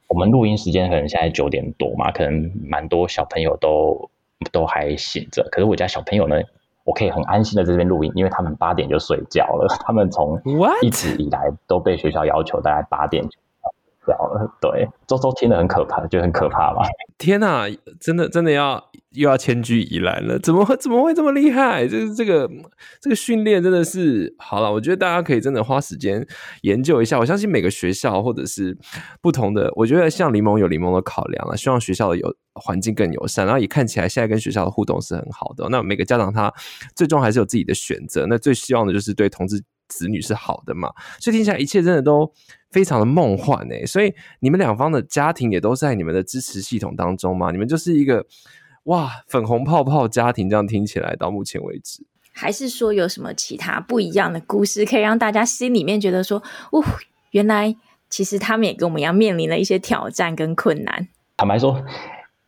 [0.08, 4.10] 我们录音时间可能现在九点多嘛，可能蛮多小朋友都
[4.51, 6.41] 都还醒着，可是我家小朋友呢，
[6.84, 10.41] 我可以很安心的在这边录音，因为他们八点就睡觉了， 他们从
[10.82, 13.23] 一直以来都被学校要求大概八点。
[14.59, 16.81] 对，周周听得很可怕，就很可怕吧。
[17.17, 17.67] 天哪，
[17.99, 20.39] 真的真的要又要迁居宜兰了？
[20.39, 21.87] 怎么会怎么会这么厉害？
[21.87, 22.49] 就是这个
[22.99, 24.71] 这个训练真的是好了。
[24.71, 26.25] 我觉得大家可以真的花时间
[26.61, 27.19] 研究一下。
[27.19, 28.75] 我相信每个学校或者是
[29.21, 35.67] 不同的，我觉得像柠檬有柠檬的考量了，希望学校的有环境更友善，然后也看起来现在跟学校的互动是很好的。
[35.69, 36.51] 那每个家长他
[36.95, 38.25] 最终还是有自己的选择。
[38.27, 40.89] 那最希望的就是对同志子女是好的嘛。
[41.19, 42.33] 所以听起来一切真的都。
[42.71, 47.51] 非常的梦幻诶，所以你们两方的家庭也都在你们的支持系统当中吗？
[47.51, 48.25] 你们就是一个
[48.86, 56.81] 哇粉红泡泡家庭，这样听起来到目前为止，还是说有什么其他不一样的故事，可以让大家心里面觉得说，哦，
[57.31, 57.75] 原来
[58.10, 61.10] 其实他们也跟我们一样面临了一些挑战跟困难。
[61.36, 61.84] 坦白说，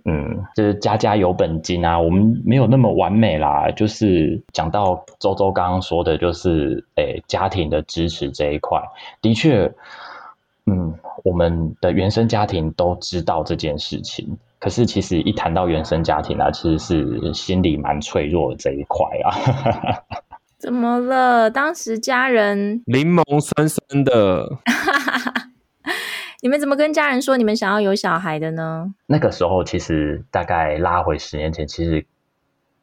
[0.05, 3.69] 嗯，就是家家有本金啊，我们没有那么完美啦。
[3.71, 8.81] 就是讲到周周刚刚说的，就是诶、欸，家庭的支持这一块，
[9.21, 9.69] 的确。
[10.65, 19.35] 嗯，我们的原生家庭都知道这件事情，可是其实一谈到原生家庭啊，其实是心里蛮脆弱的这一块啊。
[20.57, 21.51] 怎么了？
[21.51, 24.47] 当时家人柠檬酸酸的，
[26.41, 28.93] 你们怎么跟家人说你们想要有小孩的呢？
[29.07, 32.05] 那个时候其实大概拉回十年前，其实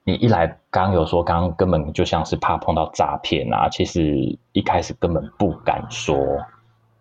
[0.05, 6.19] 你一来刚刚有说，刚刚根本就像是怕碰到诈骗啊，其实一开始根本不敢说。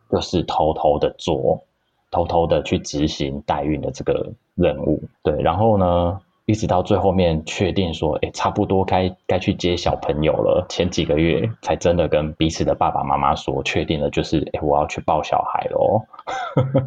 [0.10, 1.62] 就是偷偷的做，
[2.10, 10.66] 偷偷的去执行代孕的这个任务，对，然后呢，一直到最后面确定说，哎，差不多该该去接小朋友了。
[10.68, 16.02] 前几个月才真的跟彼此的爸爸妈妈说，确定了，就是，哎，我要去抱小孩喽。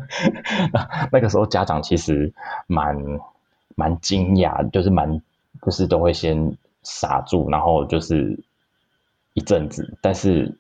[1.13, 2.33] 那个时候家长其实
[2.67, 3.01] 蛮
[3.77, 5.23] 蛮惊讶，就是蛮
[5.65, 8.37] 就是都会先傻住，然后就是
[9.35, 10.53] 一阵子，但是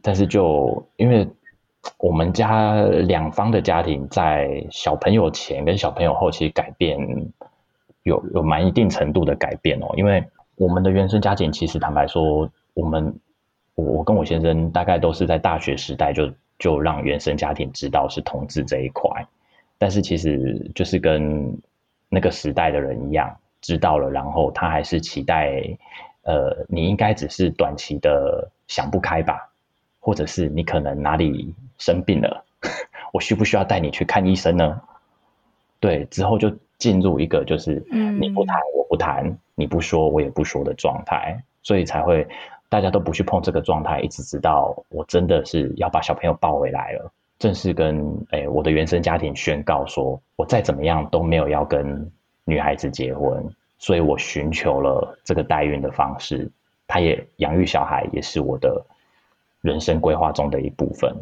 [0.00, 1.28] 但是就因为。
[1.98, 6.98] 我们家两方的家庭在小朋友前跟小朋友后期改变
[8.02, 10.24] 有有蛮一定程度的改变哦，因为
[10.56, 13.14] 我们的原生家庭其实坦白说，我们
[13.74, 19.26] 我我跟我先生大概都是在大学时代就就让原生家庭知道是同志这一块，
[19.78, 21.58] 但是其实就是跟
[22.08, 25.62] 那个时代的人一样，知道了，然后他还是期待，
[26.22, 29.50] 呃，你应该只是短期的想不开吧。
[29.98, 32.44] 或者是你可能哪里生病了，
[33.12, 34.80] 我需不需要带你去看医生呢？
[35.80, 37.84] 对，之后就进入一个就是
[38.20, 42.26] 你不谈我不谈，你不说我也不说的状态，所以才会
[42.68, 52.10] 大家都不去碰这个状态，一直直到我真的是要把小朋友抱回来了，正式跟诶我的原生家庭宣告说，我再怎么样都没有要跟
[52.44, 53.46] 女孩子结婚，
[53.78, 56.50] 所以我寻求了这个代孕的方式。
[56.88, 58.86] 他也养育小孩，也是我的
[59.60, 61.12] 人生规划中的一部分。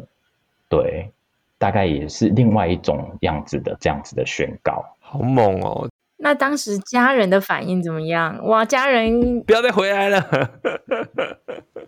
[0.69, 1.11] 对，
[1.57, 4.83] 大概也是另外一种样子的这样子的宣告。
[4.99, 5.89] 好猛哦！
[6.17, 8.39] 那当时家人的反应怎么样？
[8.47, 10.21] 哇，家人 不要再回来了，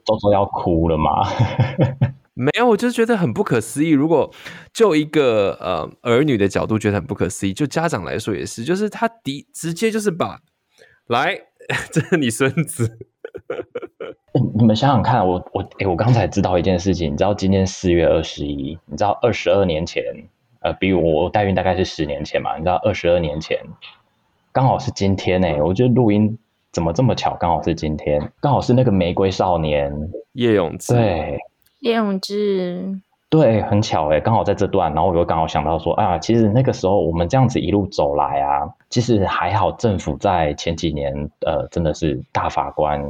[0.05, 1.11] 都说要哭了吗？
[2.33, 3.89] 没有，我就觉得很不可思议。
[3.89, 4.31] 如果
[4.71, 10.39] 就一个呃儿女的角度觉得很不可思议，就家长来说也是，就是他的直接就是把
[11.07, 11.39] 来，
[11.91, 12.99] 这是你孙子。
[14.57, 20.03] 你们想想看，我我诶我刚才知道一件事情，你知道今天四月二十一，你知道二十二年前，
[20.61, 23.59] 呃，比我我代孕大概是十年前嘛，你知道二十二年前
[24.51, 26.37] 刚好是今天诶，我觉得录音
[26.71, 29.91] 怎么这么巧，刚好是今天，刚好是那个玫瑰少年。
[30.33, 31.37] 叶永志，对，
[31.79, 43.03] 叶永志，对，很巧诶，刚好在这段，然后我又刚好想到说啊，其实那个时候我们这样子一路走来啊，其实还好，政府在前几年呃，真的是大法官。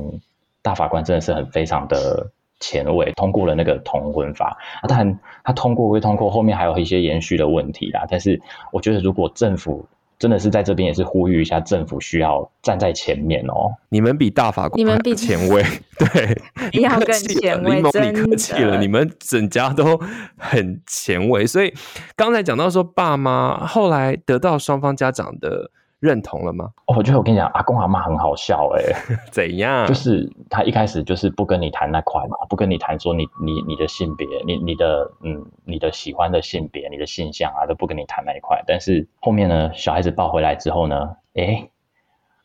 [0.64, 4.84] 大法官真的是很非常的前卫，通过了那个同婚法啊。
[4.86, 8.06] 当然，他通过归通过，后面还有一些延续的问题啦。
[8.10, 8.42] 但是，
[8.74, 9.86] 我觉得如果政府
[10.20, 13.76] 真的是在这边，也是呼吁一下，政府需要站在前面哦。
[13.90, 15.64] 你们比大法官，你们比前卫，
[16.00, 17.76] 对，要更前卫。
[17.78, 17.82] 你
[18.14, 20.00] 客气了，你们整家都
[20.38, 21.46] 很前卫。
[21.46, 21.74] 所以
[22.16, 25.72] 刚才讲到说，爸妈后来得到双方家长的。
[26.00, 26.70] 认同了吗？
[26.86, 28.96] 哦，我觉得我跟你讲，阿公阿妈很好笑哎、欸，
[29.32, 29.88] 怎样？
[29.88, 38.64] 就是他一开始就是不跟你谈那块嘛，不跟你谈说你你你的性别，你你的嗯你的喜欢的性别，你的性向啊，都不跟你谈那一块。
[38.68, 41.70] 但是后面呢，小孩子抱回来之后呢，哎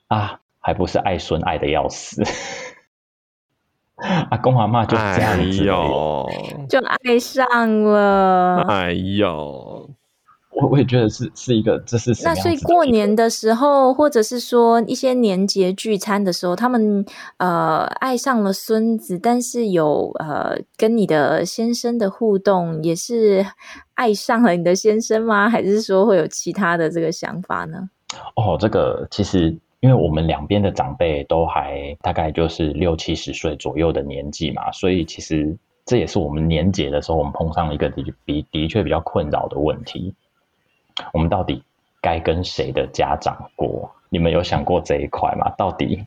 [0.09, 2.23] 啊，还不是爱孙爱的要死，
[4.31, 9.91] 阿公阿妈就这样子、哎，就爱上了，哎呦。
[10.55, 17.05] 我我也觉得是是一个，这是那所以过年的时候，或者是说一些年节聚餐的时候，他们
[17.39, 23.47] 呃爱上了孙子，但是有呃跟你的先生的互动，也是
[23.95, 25.49] 爱上了你的先生吗？
[25.49, 27.89] 还是说会有其他的这个想法呢？
[28.37, 40.15] 哦，这个其实因为我们两边的长辈都还大概就是六七十岁左右的年纪嘛，所以其实这也是我们年节的时候，我们碰上了一个的比的确比较困扰的问题。
[41.13, 41.63] 我们到底
[42.01, 43.91] 该跟谁的家长过？
[44.09, 45.49] 你们有想过这一块吗？
[45.57, 46.05] 到底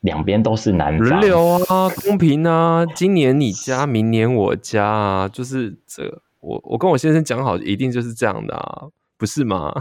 [0.00, 2.86] 两边都是男长，轮流啊，公平啊。
[2.94, 6.22] 今年你家，明年我家啊，就是这。
[6.40, 9.74] 我我跟我先生讲好，一定就是这样的啊，不是吗？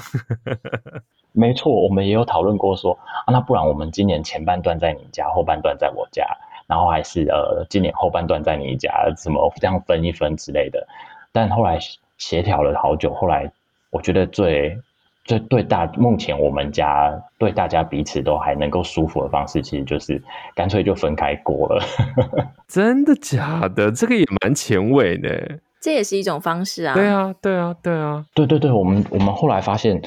[1.32, 6.26] 没错，我们也有讨论过说，啊，那不然我们今年前半段在你家，后半段在我家，
[6.68, 10.86] 然后还是呃，今年后半段在你家，怎么这样分一分之类的。
[11.32, 11.80] 但后来
[12.18, 13.50] 协调了好久，后来。
[13.94, 14.76] 我觉得最
[15.24, 20.20] 最对大目前我们家对大家彼此都还能够舒服的方式，其实就是
[20.56, 21.86] 干脆就分开过了。
[22.68, 23.91] 真的假的？
[23.91, 25.60] 这个也蛮前卫的。
[25.80, 26.96] 这也是一种方式啊。
[26.96, 30.02] 对啊，对啊，对啊，对对对，我们我们后来发现。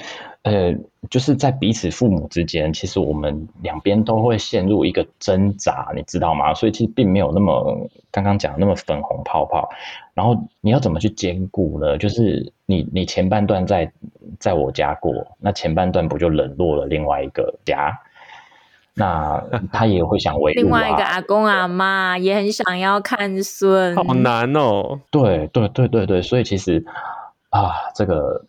[0.47, 0.73] 呃，
[1.11, 6.55] 就是在彼此父母之间，其实我们两边都会陷入一个挣扎，你知道吗？
[6.55, 9.69] 所以其实并没有那么刚刚讲的那么粉红泡泡。
[10.15, 11.99] 然后你要怎么去兼顾呢？
[11.99, 13.91] 就是你你前半段在
[14.39, 17.99] 在我家过，那前半段不就冷落了另外一个家？
[18.95, 19.43] 那
[19.73, 25.01] 他也会想维护、啊、另外一个阿公阿妈也很想要看孙，好难哦。
[25.11, 26.85] 对对对对对，所以其实
[27.51, 28.45] 啊，这个。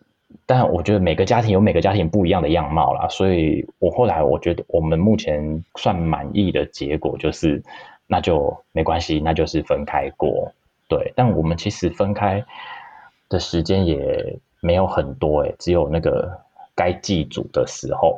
[0.50, 7.62] 但我觉得每个家庭有每个家庭不一样的样貌啦，所以我后来我觉得我们目前算满意的结果就是，
[8.08, 10.54] 那就没关系，那就是分开过。
[10.88, 12.46] 对，但我们其实分开
[13.28, 16.40] 的时间也没有很多诶，只有那个
[16.74, 18.18] 该祭祖的时候。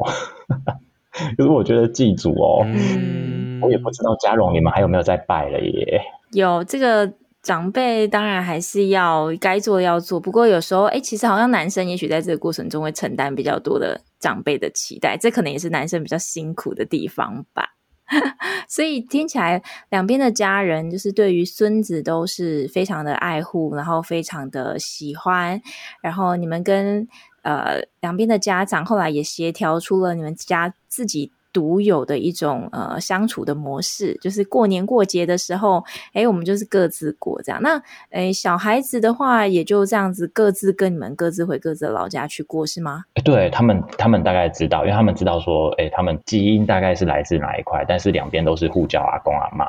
[1.35, 5.99] 可是我觉得祭祖哦，嗯，我也不知道嘉荣你们还有没有在拜了耶？
[6.33, 7.11] 有这个。
[7.41, 17.75] 长辈当然还是要该做要做，不过有时候，哎，其实好像男生也许在这个过程中会承担比较多的长辈的期待，这可能也是男生比较辛苦的地方吧。
[18.67, 25.61] 所以听起来，两边的家人就是对于孙子都是非常的爱护，然后非常的喜欢，
[26.01, 27.07] 然后你们跟
[27.43, 31.31] 呃两边的家长后来也协调出了你们家自己。
[31.51, 35.83] 独有的一种呃相处的模式，就是过年过节的时候，
[36.13, 37.61] 哎，我们就是各自过这样。
[37.61, 37.81] 那
[38.11, 43.03] 哎，小孩子的话，也就这样子各自跟你们各自回各自的老家去过，是吗？
[43.23, 49.65] 对他们，他们大概知道，因为他们知道说，哎，他们基因大概是来自哪一块，但是两边都是互叫阿公阿妈。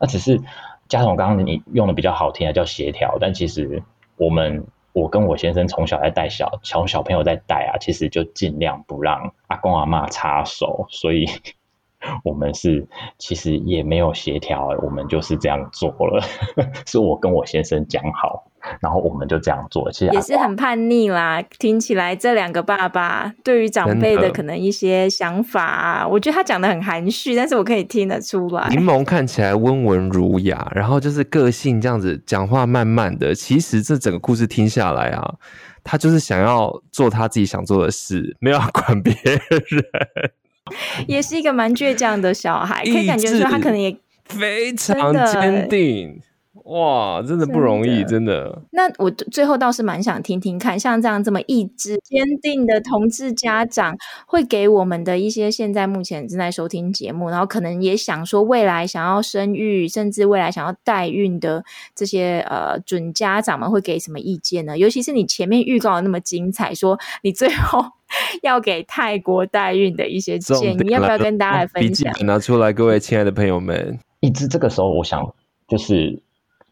[0.00, 0.40] 那只是
[0.88, 3.82] 加上刚刚你用的比较好听的叫协调，但其实
[4.16, 4.64] 我们。
[4.92, 11.26] 我跟我先生从小在带小从小朋友在带啊，其实就尽量不让阿公阿妈插手，所以
[12.24, 12.86] 我们是
[13.18, 16.24] 其实也没有协调，我们就是这样做了，
[16.86, 18.44] 是我跟我先生讲好，
[18.80, 19.90] 然后我们就这样做。
[19.90, 21.42] 其实也是很叛逆啦。
[21.58, 28.68] 听起来这两个爸爸对于长辈的可能一些想法啊，我觉得他讲的很含蓄，但是我可以听得出来。
[28.70, 33.34] 柠檬看起来温文儒雅，然后就是个性这样子，讲话慢慢的。
[33.34, 35.34] 其实这整个故事听下来啊，
[35.84, 39.40] 他就是想要做他自己想做的事，没有要管别人。
[41.06, 46.20] 也是一个蛮倔强的小孩，可以感觉说他可能也非常坚定。
[46.64, 48.62] 哇，真的不容易，真的，真的。
[48.70, 53.96] 那我最后倒是蛮想听听看，像这样这么意志坚定的同志家长，
[54.26, 61.64] 会给我们的一些现在目前正在收听节目，然后可能也想说未来想要生育，甚至未来想要代孕的
[61.96, 64.78] 这些呃准家长们，会给什么意见呢？
[64.78, 67.84] 尤其是你前面预告的那么精彩，说你最后
[68.42, 72.14] 要给泰国代孕的一些建议，要不要跟大家来分享？
[72.24, 73.98] 拿出来，各位亲爱的朋友们。
[74.20, 75.34] 一直这个时候，我想
[75.66, 76.22] 就是。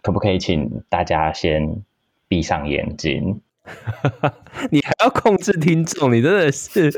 [0.03, 1.83] 可不可以请大家先
[2.29, 3.41] 闭上眼睛？
[4.71, 6.91] 你还要控制听众，你真的是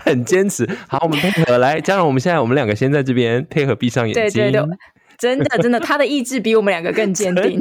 [0.00, 0.68] 很坚持。
[0.88, 4.42] 好，我们配合来，嘉荣，我们现在我们两个先在这边配合闭上眼睛。
[4.42, 4.76] 对对对，
[5.16, 7.60] 真的真的，他的意志比我们两个更坚定。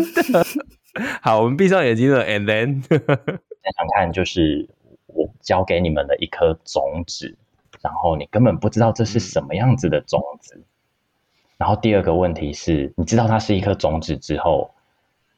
[1.22, 4.68] 好，我们闭上眼睛了，and then 想想看，就是
[5.06, 7.38] 我交给你们的一颗种子，
[7.82, 10.62] 然后你根本不知道这是什么样子的种子。
[11.58, 14.72] 然后第二个问题是，你知道它是一颗种子之后。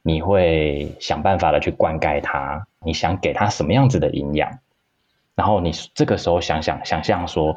[0.01, 4.59] 你会想办法的去灌溉它，你想给它什么样子的营养？
[5.35, 7.55] 然后你这个时候想想想象说，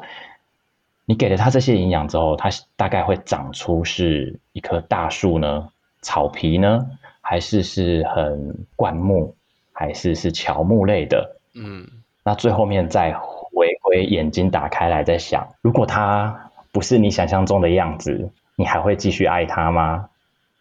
[1.05, 5.69] 你给了它这些营养之后，它大概会长出是一棵大树呢，
[6.01, 6.85] 草皮呢，
[7.21, 9.35] 还是是很灌木，
[9.71, 11.37] 还是是乔木类的？
[11.55, 11.85] 嗯，
[12.23, 20.09] 那最后面再回归眼睛打开来，再想，如果它不是你想象中的样子，你还会继续爱它吗？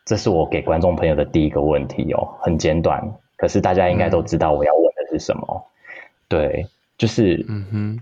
[0.05, 3.01] 这是我给观众朋友的第一个问题哦，很简短，
[3.37, 5.45] 可是大家应该都知道我要问的是什么。
[5.49, 5.69] 嗯、
[6.29, 6.67] 对，
[6.99, 7.45] 就是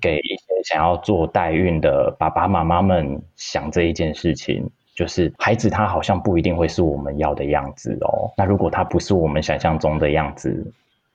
[0.01, 8.33] 给一些想要做代孕的爸爸妈妈们想这一件事情，就是孩子他好像不一定会是我们要的样子哦。
[8.37, 10.73] 那如果他不是我们想象中的样子，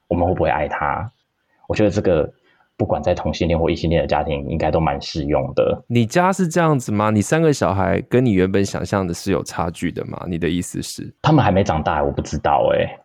[0.08, 1.12] 我们会不会爱他？
[1.68, 2.32] 我觉得这个。
[2.78, 5.84] 不管在同性恋或异性恋的家庭，应该都蛮适用的。
[5.88, 7.10] 你家是这样子吗？
[7.10, 10.26] 你三个小孩跟你原本想象的是有差距的吗？
[10.28, 11.14] 你的意思是？
[11.22, 13.00] 他们还没长大，我不知道哎、欸。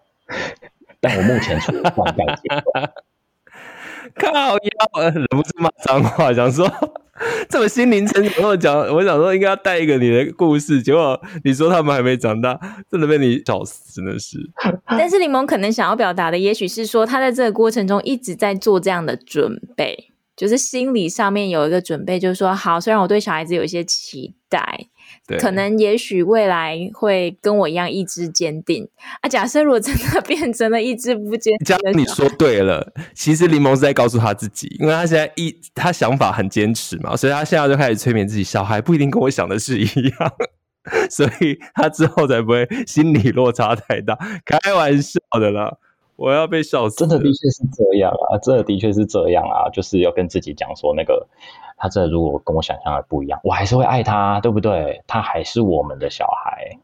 [1.00, 2.92] 但我目前处于灌溉阶段。
[4.16, 6.68] 靠腰，忍不住骂脏话，想说。
[7.48, 12.58] 这么心灵成长我讲，我想说应该要带一个你的故事，结果你说他们还没长大，
[12.90, 14.38] 真的被你笑死，真的是。
[14.88, 24.88] 但是柠檬可能想要表达的，也许是说他在这个过程中一直在做这样的准备，就是心理上面有一个准备，就是说，好，虽然我对小孩子有一些期待。
[25.38, 28.88] 可能也许未来会跟我一样意志坚定
[29.20, 29.28] 啊。
[29.28, 32.92] 假设如果真的 变成了意志不坚定，你说对了。
[33.14, 40.32] 其实柠檬是在告诉他自己，因为他现在一他想法很坚持嘛，所以他现在就开始催眠自己，小孩不一定跟我想的是一样，
[41.10, 44.18] 所以他之后才不会心理落差太大。
[44.44, 45.78] 开玩笑的啦。
[46.16, 46.96] 我要被笑死！
[46.96, 51.26] 真的的确是这样啊，真的的确是这样啊，就是要跟自己讲说，那个
[51.80, 55.02] 他这如果跟我想象的不一样，我还是会爱他，对不对？
[55.06, 56.78] 他还是我们的小孩，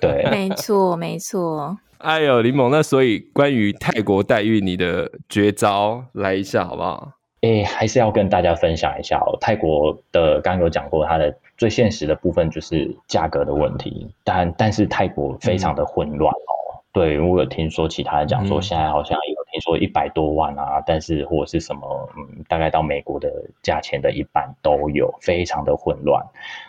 [0.00, 1.76] 对， 没错，没错。
[1.98, 7.12] 哎呦，柠檬，那所以关于泰国待遇，你的绝招来一下好不好？
[7.42, 9.36] 哎，还是要跟大家分享一下哦。
[9.40, 16.50] 泰国的刚刚有讲过，它的最现实的部分就是价格的问题，但但是泰国非常的混乱哦。
[16.72, 23.32] 嗯对，我有听说其他人讲说，现在好像有听说一百多万啊，嗯、但是或者是什么，嗯，大概到美国的
[23.62, 26.22] 价钱的一半都有，非常的混乱。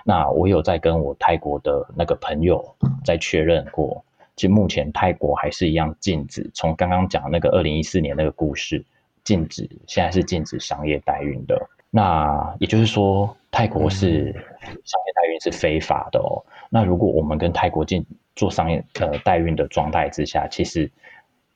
[0.05, 2.63] 那我有在跟我泰国的那个朋友
[3.03, 4.01] 在确认过，
[4.37, 8.85] 其实目前泰国还是一样禁止，从刚刚讲那个二零一四年那个故事，
[9.25, 11.59] 禁止，现在是禁止商业代孕的。
[11.89, 16.39] 那也就是说，泰国是商业代孕是非法的哦。
[16.69, 20.89] 那如果我们跟泰国进做商业呃代孕的状态之下，其实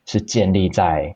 [0.05, 1.15] 是建立在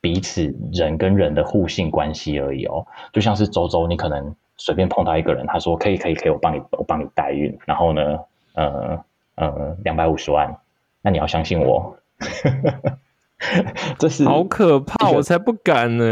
[0.00, 2.86] 彼此人跟人的互信关系而已哦。
[3.12, 8.18] 就像是周周，你可能随便碰到一个人，他说可以可以可以，我帮你我帮你代孕，然后呢，
[8.54, 9.04] 呃
[9.36, 10.56] 呃两百五十万，
[11.02, 11.96] 那你要相信我，
[13.98, 16.04] 这是好可怕，我才不敢呢，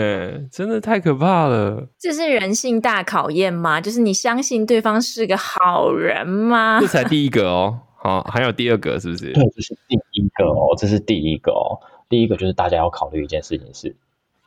[0.51, 1.89] 真的太可怕了。
[1.99, 3.81] 这是人性大考验吗？
[3.81, 6.81] 就是你相信对方是个好人吗？
[6.81, 7.81] 这才第一个哦。
[8.01, 9.33] 好，还有第二个是不是？
[9.33, 11.77] 对，这是第一个哦，这是第一个哦。
[12.09, 13.97] 第一个就是大家要考虑一件事情是，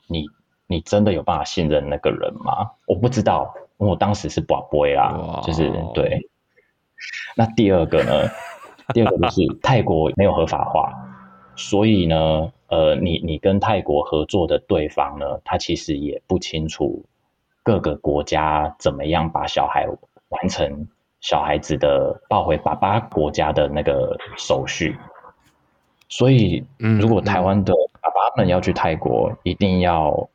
[0.07, 0.27] 你
[0.67, 2.71] 你真的有办法信任那个人吗？
[2.87, 6.29] 我不知道，我当时是博杯啦.就是对。
[7.35, 8.29] 那第二个呢？
[8.93, 10.91] 第二个就是 泰国没有合法化，
[11.55, 17.05] 所以呢，呃，你你跟泰国合作的对方呢，他其实也不清楚
[17.63, 19.87] 各个国家怎么样把小孩
[20.29, 20.87] 完成
[21.21, 24.97] 小孩子的抱回爸爸国家的那个手续。
[26.11, 30.29] 所以，如果台湾的爸爸们要去泰国，一定要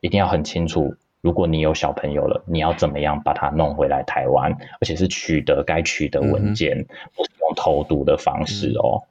[0.00, 0.94] 一定要很清楚。
[1.22, 4.52] 如果你有小朋友了，你要怎么样把他弄回来台湾？
[4.52, 6.86] 而且是取得该取得文件，嗯、
[7.16, 9.00] 不是用投毒的方式哦。
[9.02, 9.08] 嗯、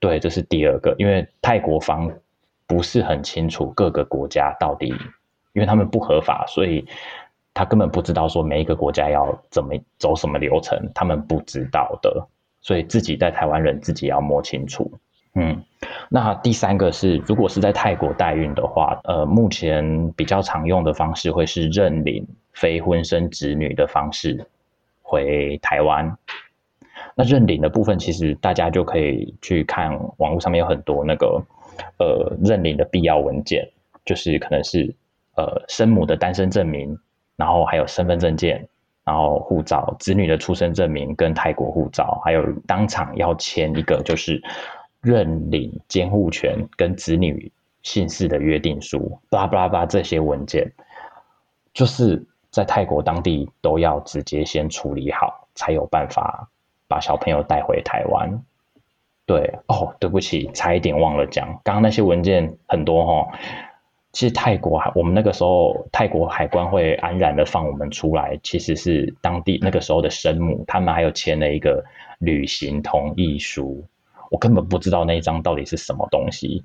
[0.00, 2.10] 对，这是第二个，因为泰国方
[2.66, 4.88] 不是很清楚各个国家到底，
[5.52, 6.84] 因为他们不合法，所以
[7.54, 12.26] 他根本不知道说每一个国家要怎么走什么流程，他们不知道的，
[12.64, 14.90] 所以自己在台湾人自己要摸清楚。
[15.36, 15.64] 嗯，
[16.08, 24.46] 那第三个是，如果是在泰国代孕的话，呃，目前比较常用的方式会是认领非婚生子女的方式
[25.02, 26.16] 回台湾。
[27.16, 31.42] 那认领的部分，其实大家就可以去看网络上面有很多那个
[31.98, 33.68] 呃认领的必要文件，
[34.04, 34.94] 就是可能是
[35.36, 36.96] 呃生母的单身证明，
[37.36, 38.68] 然后还有身份证件，
[39.04, 44.42] 然后护照、子女的出生证明跟泰国护照，还有当场要签一个就是。
[45.04, 47.52] 认领监护权跟子女
[47.82, 50.72] 姓氏的约定书，巴拉巴拉巴这些文件，
[51.74, 56.48] 就是在泰国当地都要直接先处理好，才有办法
[56.88, 58.42] 把小朋友带回台湾。
[59.26, 63.28] 对，哦，对不起，差一点忘了讲，刚刚那些文件很多哦。
[64.14, 71.84] 其实泰国，我们那个时候泰国海关会安然的放我们出来，其实是当地那个时候的生母，他们还有签了一个
[72.20, 73.84] 旅行同意书。
[74.30, 76.62] 我根本不知道那一张到底是什么东西，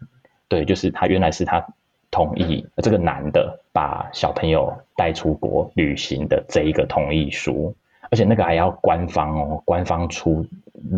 [0.48, 1.66] 对，就是他原来是他
[2.12, 7.76] 同意这个男的把小朋友带出国旅行的这一个同意书，
[8.12, 10.46] 而且那个还要官方哦，官方出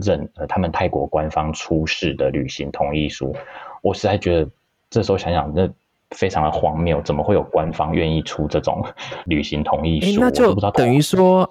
[0.01, 3.33] 认，他们泰国官方出示的旅行同意书，
[3.81, 4.49] 我实在觉得
[4.89, 5.69] 这时候想想，那
[6.15, 8.83] 非常的荒谬，怎么会有官方愿意出这种
[9.25, 10.19] 旅行同意书？
[10.21, 11.49] 那就等于说。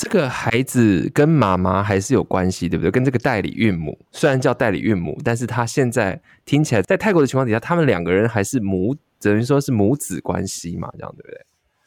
[0.00, 2.90] 这个孩子跟妈妈还是有关系，对不对？
[2.92, 11.40] 跟这个代理孕母，虽然叫代理孕母，但是他现在听起来，在泰国的情况底下，他们两个人还是母，等于说是母子关系嘛，这样对不对？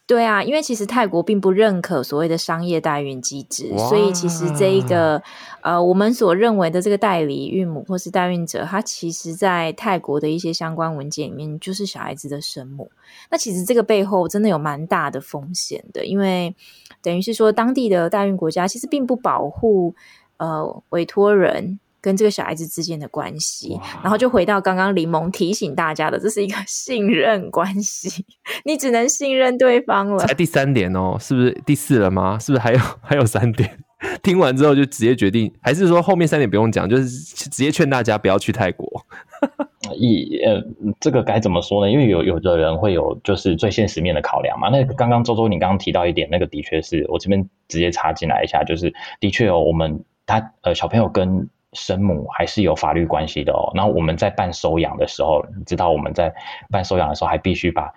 [0.08, 5.22] 对啊，因为其实泰国并不认可所谓的商业代孕机制，所以其实这一个
[5.62, 12.92] 呃，我们所认为的这个代理孕母或是代孕者，他其实在泰国的一些相关文件里面就是小孩子的生母。
[13.30, 16.54] 那其实这个背后真的有蛮大的风险的，因为
[17.02, 19.96] 等于是说当地的代孕国家其实并不保护
[20.38, 21.80] 呃委托人。
[22.02, 28.26] 跟这个小孩子之间的关系，然后就回到刚刚柠檬提醒大家的，这是一个 信任关系，
[28.66, 30.26] 你只能信任对方了。
[30.26, 32.40] 才第三点哦，是不是第四了吗？
[32.40, 33.80] 是不是还有还有三点？
[34.24, 39.06] 听完之后就直接决定，还是说后面三点不用讲，就是直接劝大家不要去泰国？
[39.96, 40.60] 一呃，
[41.00, 41.92] 这个该怎么说呢？
[41.92, 44.70] 因为有有的人会有就是最现实面的考量嘛。
[44.70, 53.72] 那刚刚周周你刚刚提到一点，那个的确是我这边直接插进来一下，就是的确哦，我们他呃小朋友跟生母还是有法律关系的哦。
[53.74, 56.34] 然后我们在办收养的时候，你知道我们在
[56.70, 57.94] 办收养的时候，还必须把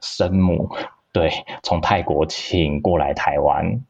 [0.00, 0.70] 生母
[1.12, 1.30] 对
[1.62, 3.80] 从泰国请过来台湾。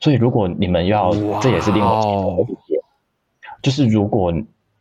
[0.00, 1.10] 所以如果你们要，
[1.40, 2.80] 这也是另外一个意见，
[3.62, 4.32] 就是如果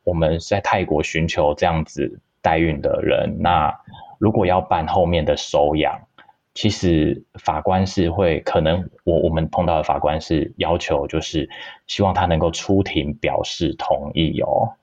[0.04, 3.74] 我们在泰国寻求这样子代孕的人，那
[4.20, 6.00] 如果要办后面的收养。
[6.58, 11.48] 其实法官是会可能我我们碰到的法官是要求，就是
[11.86, 14.74] 希望他能够出庭表示同意哦。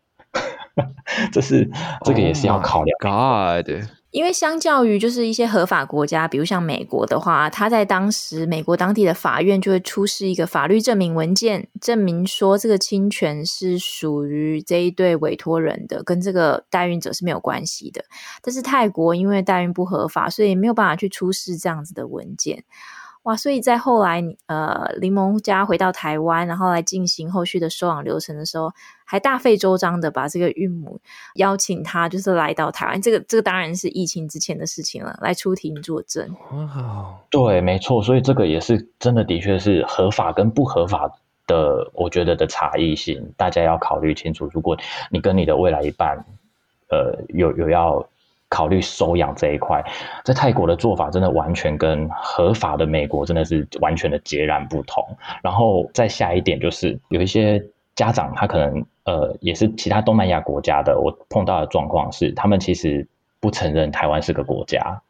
[1.32, 1.68] 这是
[2.04, 2.96] 这个也是要考量。
[3.00, 3.88] Oh God.
[4.14, 18.04] 因为相较于就是一些合法国家，比如像美国的话，他在当时美国当地的法院就会出示一个法律证明文件，证明说这个侵权是属于这一对委托人的，跟这个代孕者是没有关系的。
[18.40, 22.62] 但是泰国因为代孕不合法，所以没有办法去出示这样子的文件。
[23.24, 23.36] 哇！
[23.36, 28.70] 所以在后来，呃，柠檬家回到台湾，然后来进行后续的收养流程的时候，
[29.04, 31.00] 还大费周章的把这个孕母
[31.36, 33.00] 邀请他，就是来到台湾。
[33.00, 36.28] 这个这个当然是疫情之前的事情了，来出庭作证。
[36.52, 38.02] 哇，对，没错。
[38.02, 41.10] 所以这个也是真的，的确是合法跟不合法
[41.46, 44.50] 的，我觉得的差异性，大家要考虑清楚。
[44.52, 44.76] 如果
[45.10, 46.24] 你跟你的未来一半，
[46.90, 48.06] 呃，有有要。
[48.54, 49.82] 考虑收养这一块，
[50.24, 55.04] 在泰国的做法真的完全跟合法的美国真的是完全的截然不同。
[55.42, 57.60] 然后再下一点就是，有一些
[57.96, 63.04] 家长他可能呃也是其他东南亚国家的，我碰到的状况是，他们其实
[63.40, 65.02] 不承认台湾是个国家。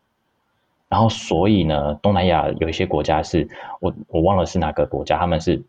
[0.88, 3.47] 然后所以呢，东南亚有一些国家是
[3.80, 5.62] 我我忘了是哪个国家，他们是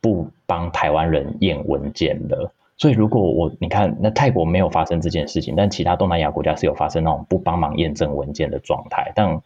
[0.00, 2.50] 不帮台湾人验文件的。
[2.78, 9.12] 所以如果我你看，那泰国没有发生这件事情，但其他东南亚国家是有发生那种不帮忙验证文件的状态。
[9.16, 9.42] 但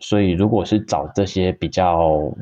[0.00, 2.32] 所以如果是找这些比较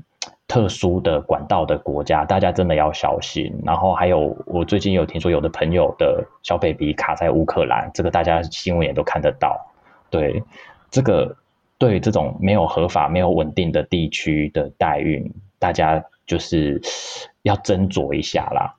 [0.48, 3.54] 特殊的管道的国家，大家真的要小心。
[3.62, 9.58] 然后还有，我最近有听说有的朋友的小 baby 卡在乌克兰，这个大家新闻也都看得到。
[10.08, 10.42] 对，
[10.90, 11.36] 这个
[11.76, 16.80] 对这种没有合法、没有稳定的地区的代孕，大家就是
[17.42, 18.74] 要斟酌一下啦。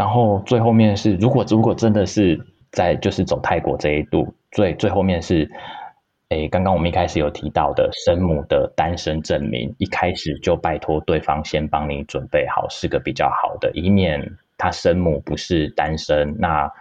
[0.00, 2.40] 然后最后面是，如果如果真的是
[2.72, 5.50] 在就是走泰国这一度，最最后面是。
[6.30, 14.24] 诶，刚刚我们一开始有提到的生母的单身证明，一开始就拜托对方先帮你准备好，是个比较好的，以免
[14.56, 16.72] 他生母不是单身，那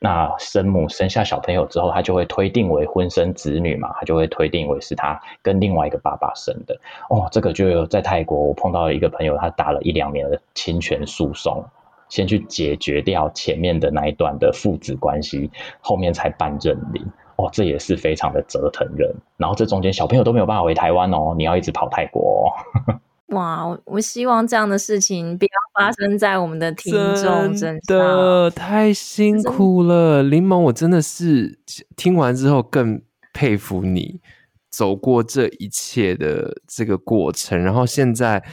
[0.00, 6.76] 那生母生下小朋友之后，他就会推定为婚生子女嘛，他就会推定为是他跟另外一个爸爸生的。
[7.08, 11.64] 哦，这个就有在泰国，我碰到一个朋友，他打了一两年的侵权诉讼，
[12.12, 15.50] 先去解决掉前面的那一段的父子关系，
[15.80, 17.02] 后面才办认领。
[17.36, 19.10] 哦，这也是非常的折腾人。
[19.38, 23.00] 然后这中间小朋友都没有办法回台湾哦，你要一直跑泰国哦。
[23.34, 27.80] 哇，我希望这样的事情不要发生在我们的听众身上。
[27.80, 31.58] 真的太辛苦了，柠檬，我真的是
[31.96, 33.00] 听完之后更
[33.32, 34.20] 佩服你
[34.68, 37.58] 走过这一切的这个过程。
[37.58, 38.44] 然后现在，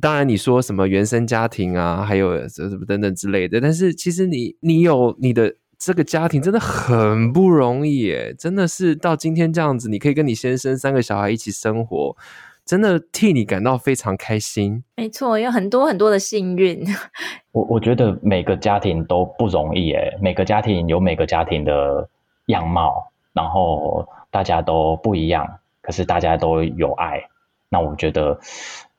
[0.00, 5.54] 当然你说什么原生家庭啊，还有什么等等之类的，但是其实你你有你的。
[5.84, 12.16] 这个家庭真的很不容易耶，真的是到今天这样子，你可以跟你先生三个小孩一起生活，
[12.64, 14.84] 真的替你感到非常开心。
[14.94, 16.86] 没错，有很多很多的幸运。
[17.50, 22.08] 我我觉得每个家庭都不容易耶，每个家庭有每个家庭的
[22.46, 25.44] 样貌，然后大家都不一样，
[25.80, 27.20] 可是大家都有爱。
[27.68, 28.38] 那我觉得，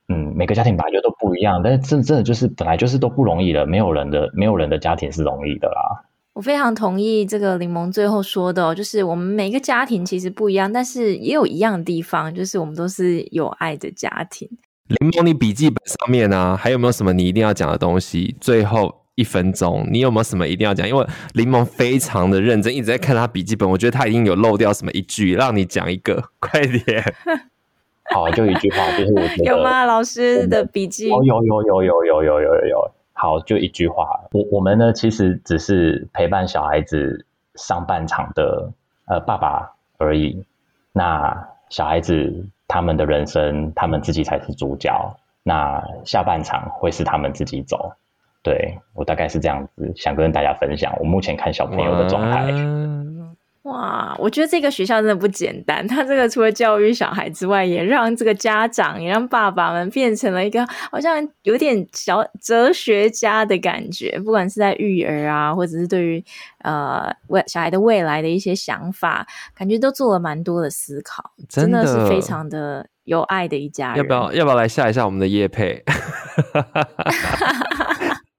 [0.09, 6.03] 嗯，每个家庭本来就都不一样，但是真真的就是本来就是都不容易的，没有人的没有人的家庭是容易的啦。
[6.33, 14.49] 我非常同意这个柠檬最后说的哦，就是我们每个家庭其实不一样，但是也有一样的地方，就是我们都是有爱的家庭。
[14.99, 18.35] 柠檬，你笔记本上面呢、啊，还有没有什么你一定要讲的东西？
[18.41, 20.89] 最后一分钟，你有没有什么一定要讲？
[20.89, 27.13] 因为柠檬非常的认真，一直在看他笔记本，我觉得他已经有漏掉什么一句，让你讲一个， 快点。
[28.11, 29.85] 好，就一句话，就是我觉得有吗？
[29.85, 31.09] 老师的笔记？
[31.09, 32.91] 有有有有有有有有有。
[33.13, 37.25] 好，就一句话，我我们呢，其实只是陪伴小孩子
[37.55, 38.69] 上半场的
[39.05, 40.43] 呃爸爸而已。
[40.91, 44.91] 那小孩子他们的人生，他们自己才是主角。
[45.43, 47.93] 那下半场会是他们自己走。
[48.41, 52.51] 对，我大概是这样子，想跟大家分享我目前看小朋友的状态。
[53.63, 55.87] 哇，我觉得这个学校真的不简单。
[55.87, 64.19] 他这个除了教育小孩之外，也让这个家长，也让爸爸们变成了一个好像有点小哲学家的感觉。
[64.19, 66.21] 不管是在育儿啊，或者是对于
[66.59, 71.31] 呃未小孩的未来的一些想法，感觉都做了蛮多的思考。
[71.47, 73.99] 真的，是非常的有爱的一家人。
[73.99, 75.81] 要不要要不要来下一下我们的叶配？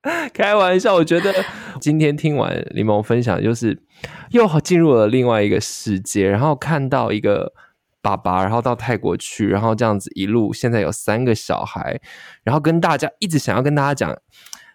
[0.35, 1.33] 开玩笑，我觉得
[1.81, 3.83] 今天听完柠檬分享，就是
[4.31, 7.55] 又进入了另外一个世界，然后看到一个
[8.03, 11.99] 爸爸，然后到泰国去，然后这样子一路，现在有三个小孩，
[12.43, 14.15] 然后跟大家一直想要跟大家讲，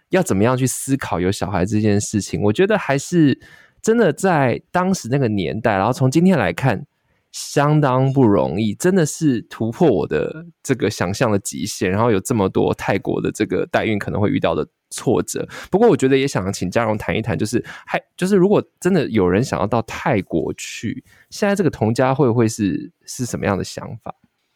[0.10, 2.42] 要怎么样去思考有小孩这件事情。
[2.42, 3.40] 我觉得还是
[3.84, 6.88] 真的在当时那个年代，然后从今天来看，
[7.32, 11.92] 相当不容易，真的是突破我的这个想象的极限。
[11.92, 14.68] 然后有这么多泰国的这个代孕可能会遇到的。
[14.90, 15.48] 挫折。
[15.70, 24.14] 不过，我觉得也想请嘉荣谈一谈，就是还就是，如果真的有人想要到泰国去，现在这个同家会会是是什么样的想法？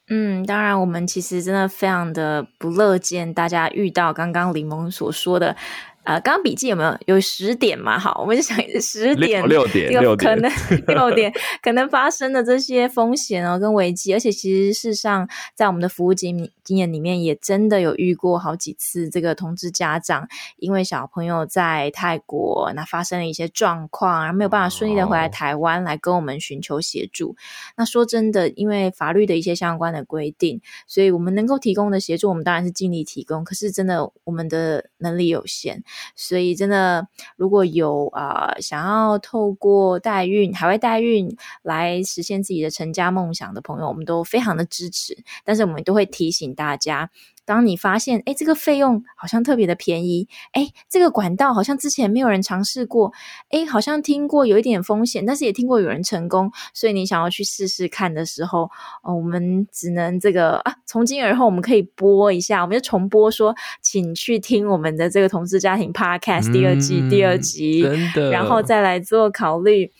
[0.08, 5.56] 嗯，当然，我们其实真的非常的不乐见大家遇到刚刚李檬所说的。
[6.04, 7.97] 呃，刚刚笔记有没有有十点嘛？
[7.97, 10.51] 好，我们就想十点，六点，六点，可能
[10.88, 20.28] 六点可能发生的这些风险哦，跟危机，而且其实事实上，在我们的服务经经验里面，也真的有遇过好几次，这个同志家长
[20.58, 27.30] 因为小朋友在泰国那发生了一些状况，而没有办法顺利的回来台湾来跟我们寻求协助。
[27.30, 27.36] 哦。
[27.78, 33.43] 那说真的，因为法律的一些相关的规定，所以我们能够提供的协助，我们当然是尽力提供。
[33.43, 35.82] 可是真的，我们的能力有限。
[36.16, 45.18] 所以，真的，如果有啊、想要透过代孕、海外代孕来实现自己的成家梦想的朋友，我们都非常的支持。
[45.44, 47.10] 但是，我们都会提醒大家，
[47.46, 53.12] 当你发现，哎，这个费用好像特别的便宜，哎，这个管道好像之前没有人尝试过，
[53.50, 58.70] 哎，好像听过有一点风险，但是也听过有人成功，所以你想要去试试看的时候，
[59.04, 67.86] 哦，我们只能这个啊，从今而后我们可以播一下，我们就重播说，请去听我们的这个同志家庭 Podcast 第二季、嗯、第二集，
[68.32, 69.91] 然后再来做考虑。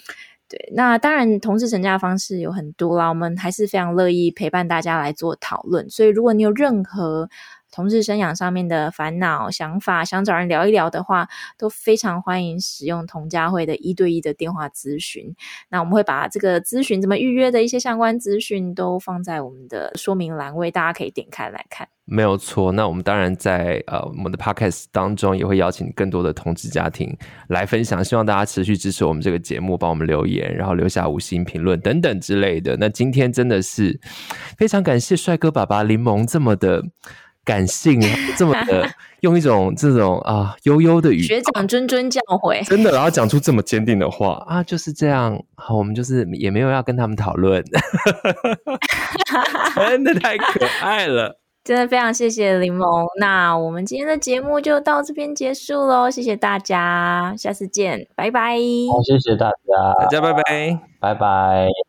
[0.50, 5.90] 对，那当然，同事成家的方式有很多啦，我们还是非常乐意陪伴大家来做讨论。
[5.90, 7.28] 所以，如果你有任何
[7.74, 15.36] 同志生养上面的烦恼、想法，想找人聊一聊的话，都非常欢迎使用同家会的一对一的电话咨询。
[15.70, 21.88] 那我们会把这个咨询怎么预约的一些相关资讯都放在我们的说明栏位，大家可以点开来看。
[22.06, 27.18] 没有错，那我们当然在呃我们的 podcast 当中也会邀请更多的同志家庭
[27.48, 32.76] 来分享，希望大家持续支持我们这个节目，帮我们留言，然后留下五星评论等等之类的。
[32.78, 33.98] 那今天真的是
[34.58, 36.84] 非常感谢帅哥爸爸柠檬这么的
[37.46, 38.02] 感性，
[38.38, 38.88] 这么的
[39.22, 45.42] 用一种这种啊悠悠的语，学长谆谆教诲，真的，然后讲出这么坚定的话啊，就是这样。
[45.56, 47.64] 好，我们就是也没有要跟他们讨论，
[49.76, 51.40] 真的太可爱了。
[51.64, 58.58] 真的非常谢谢柠檬，那我们今天的节目就到这边结束喽，谢谢大家，下次见，拜拜。
[58.92, 61.84] 好，谢谢大家，大家拜拜，拜拜。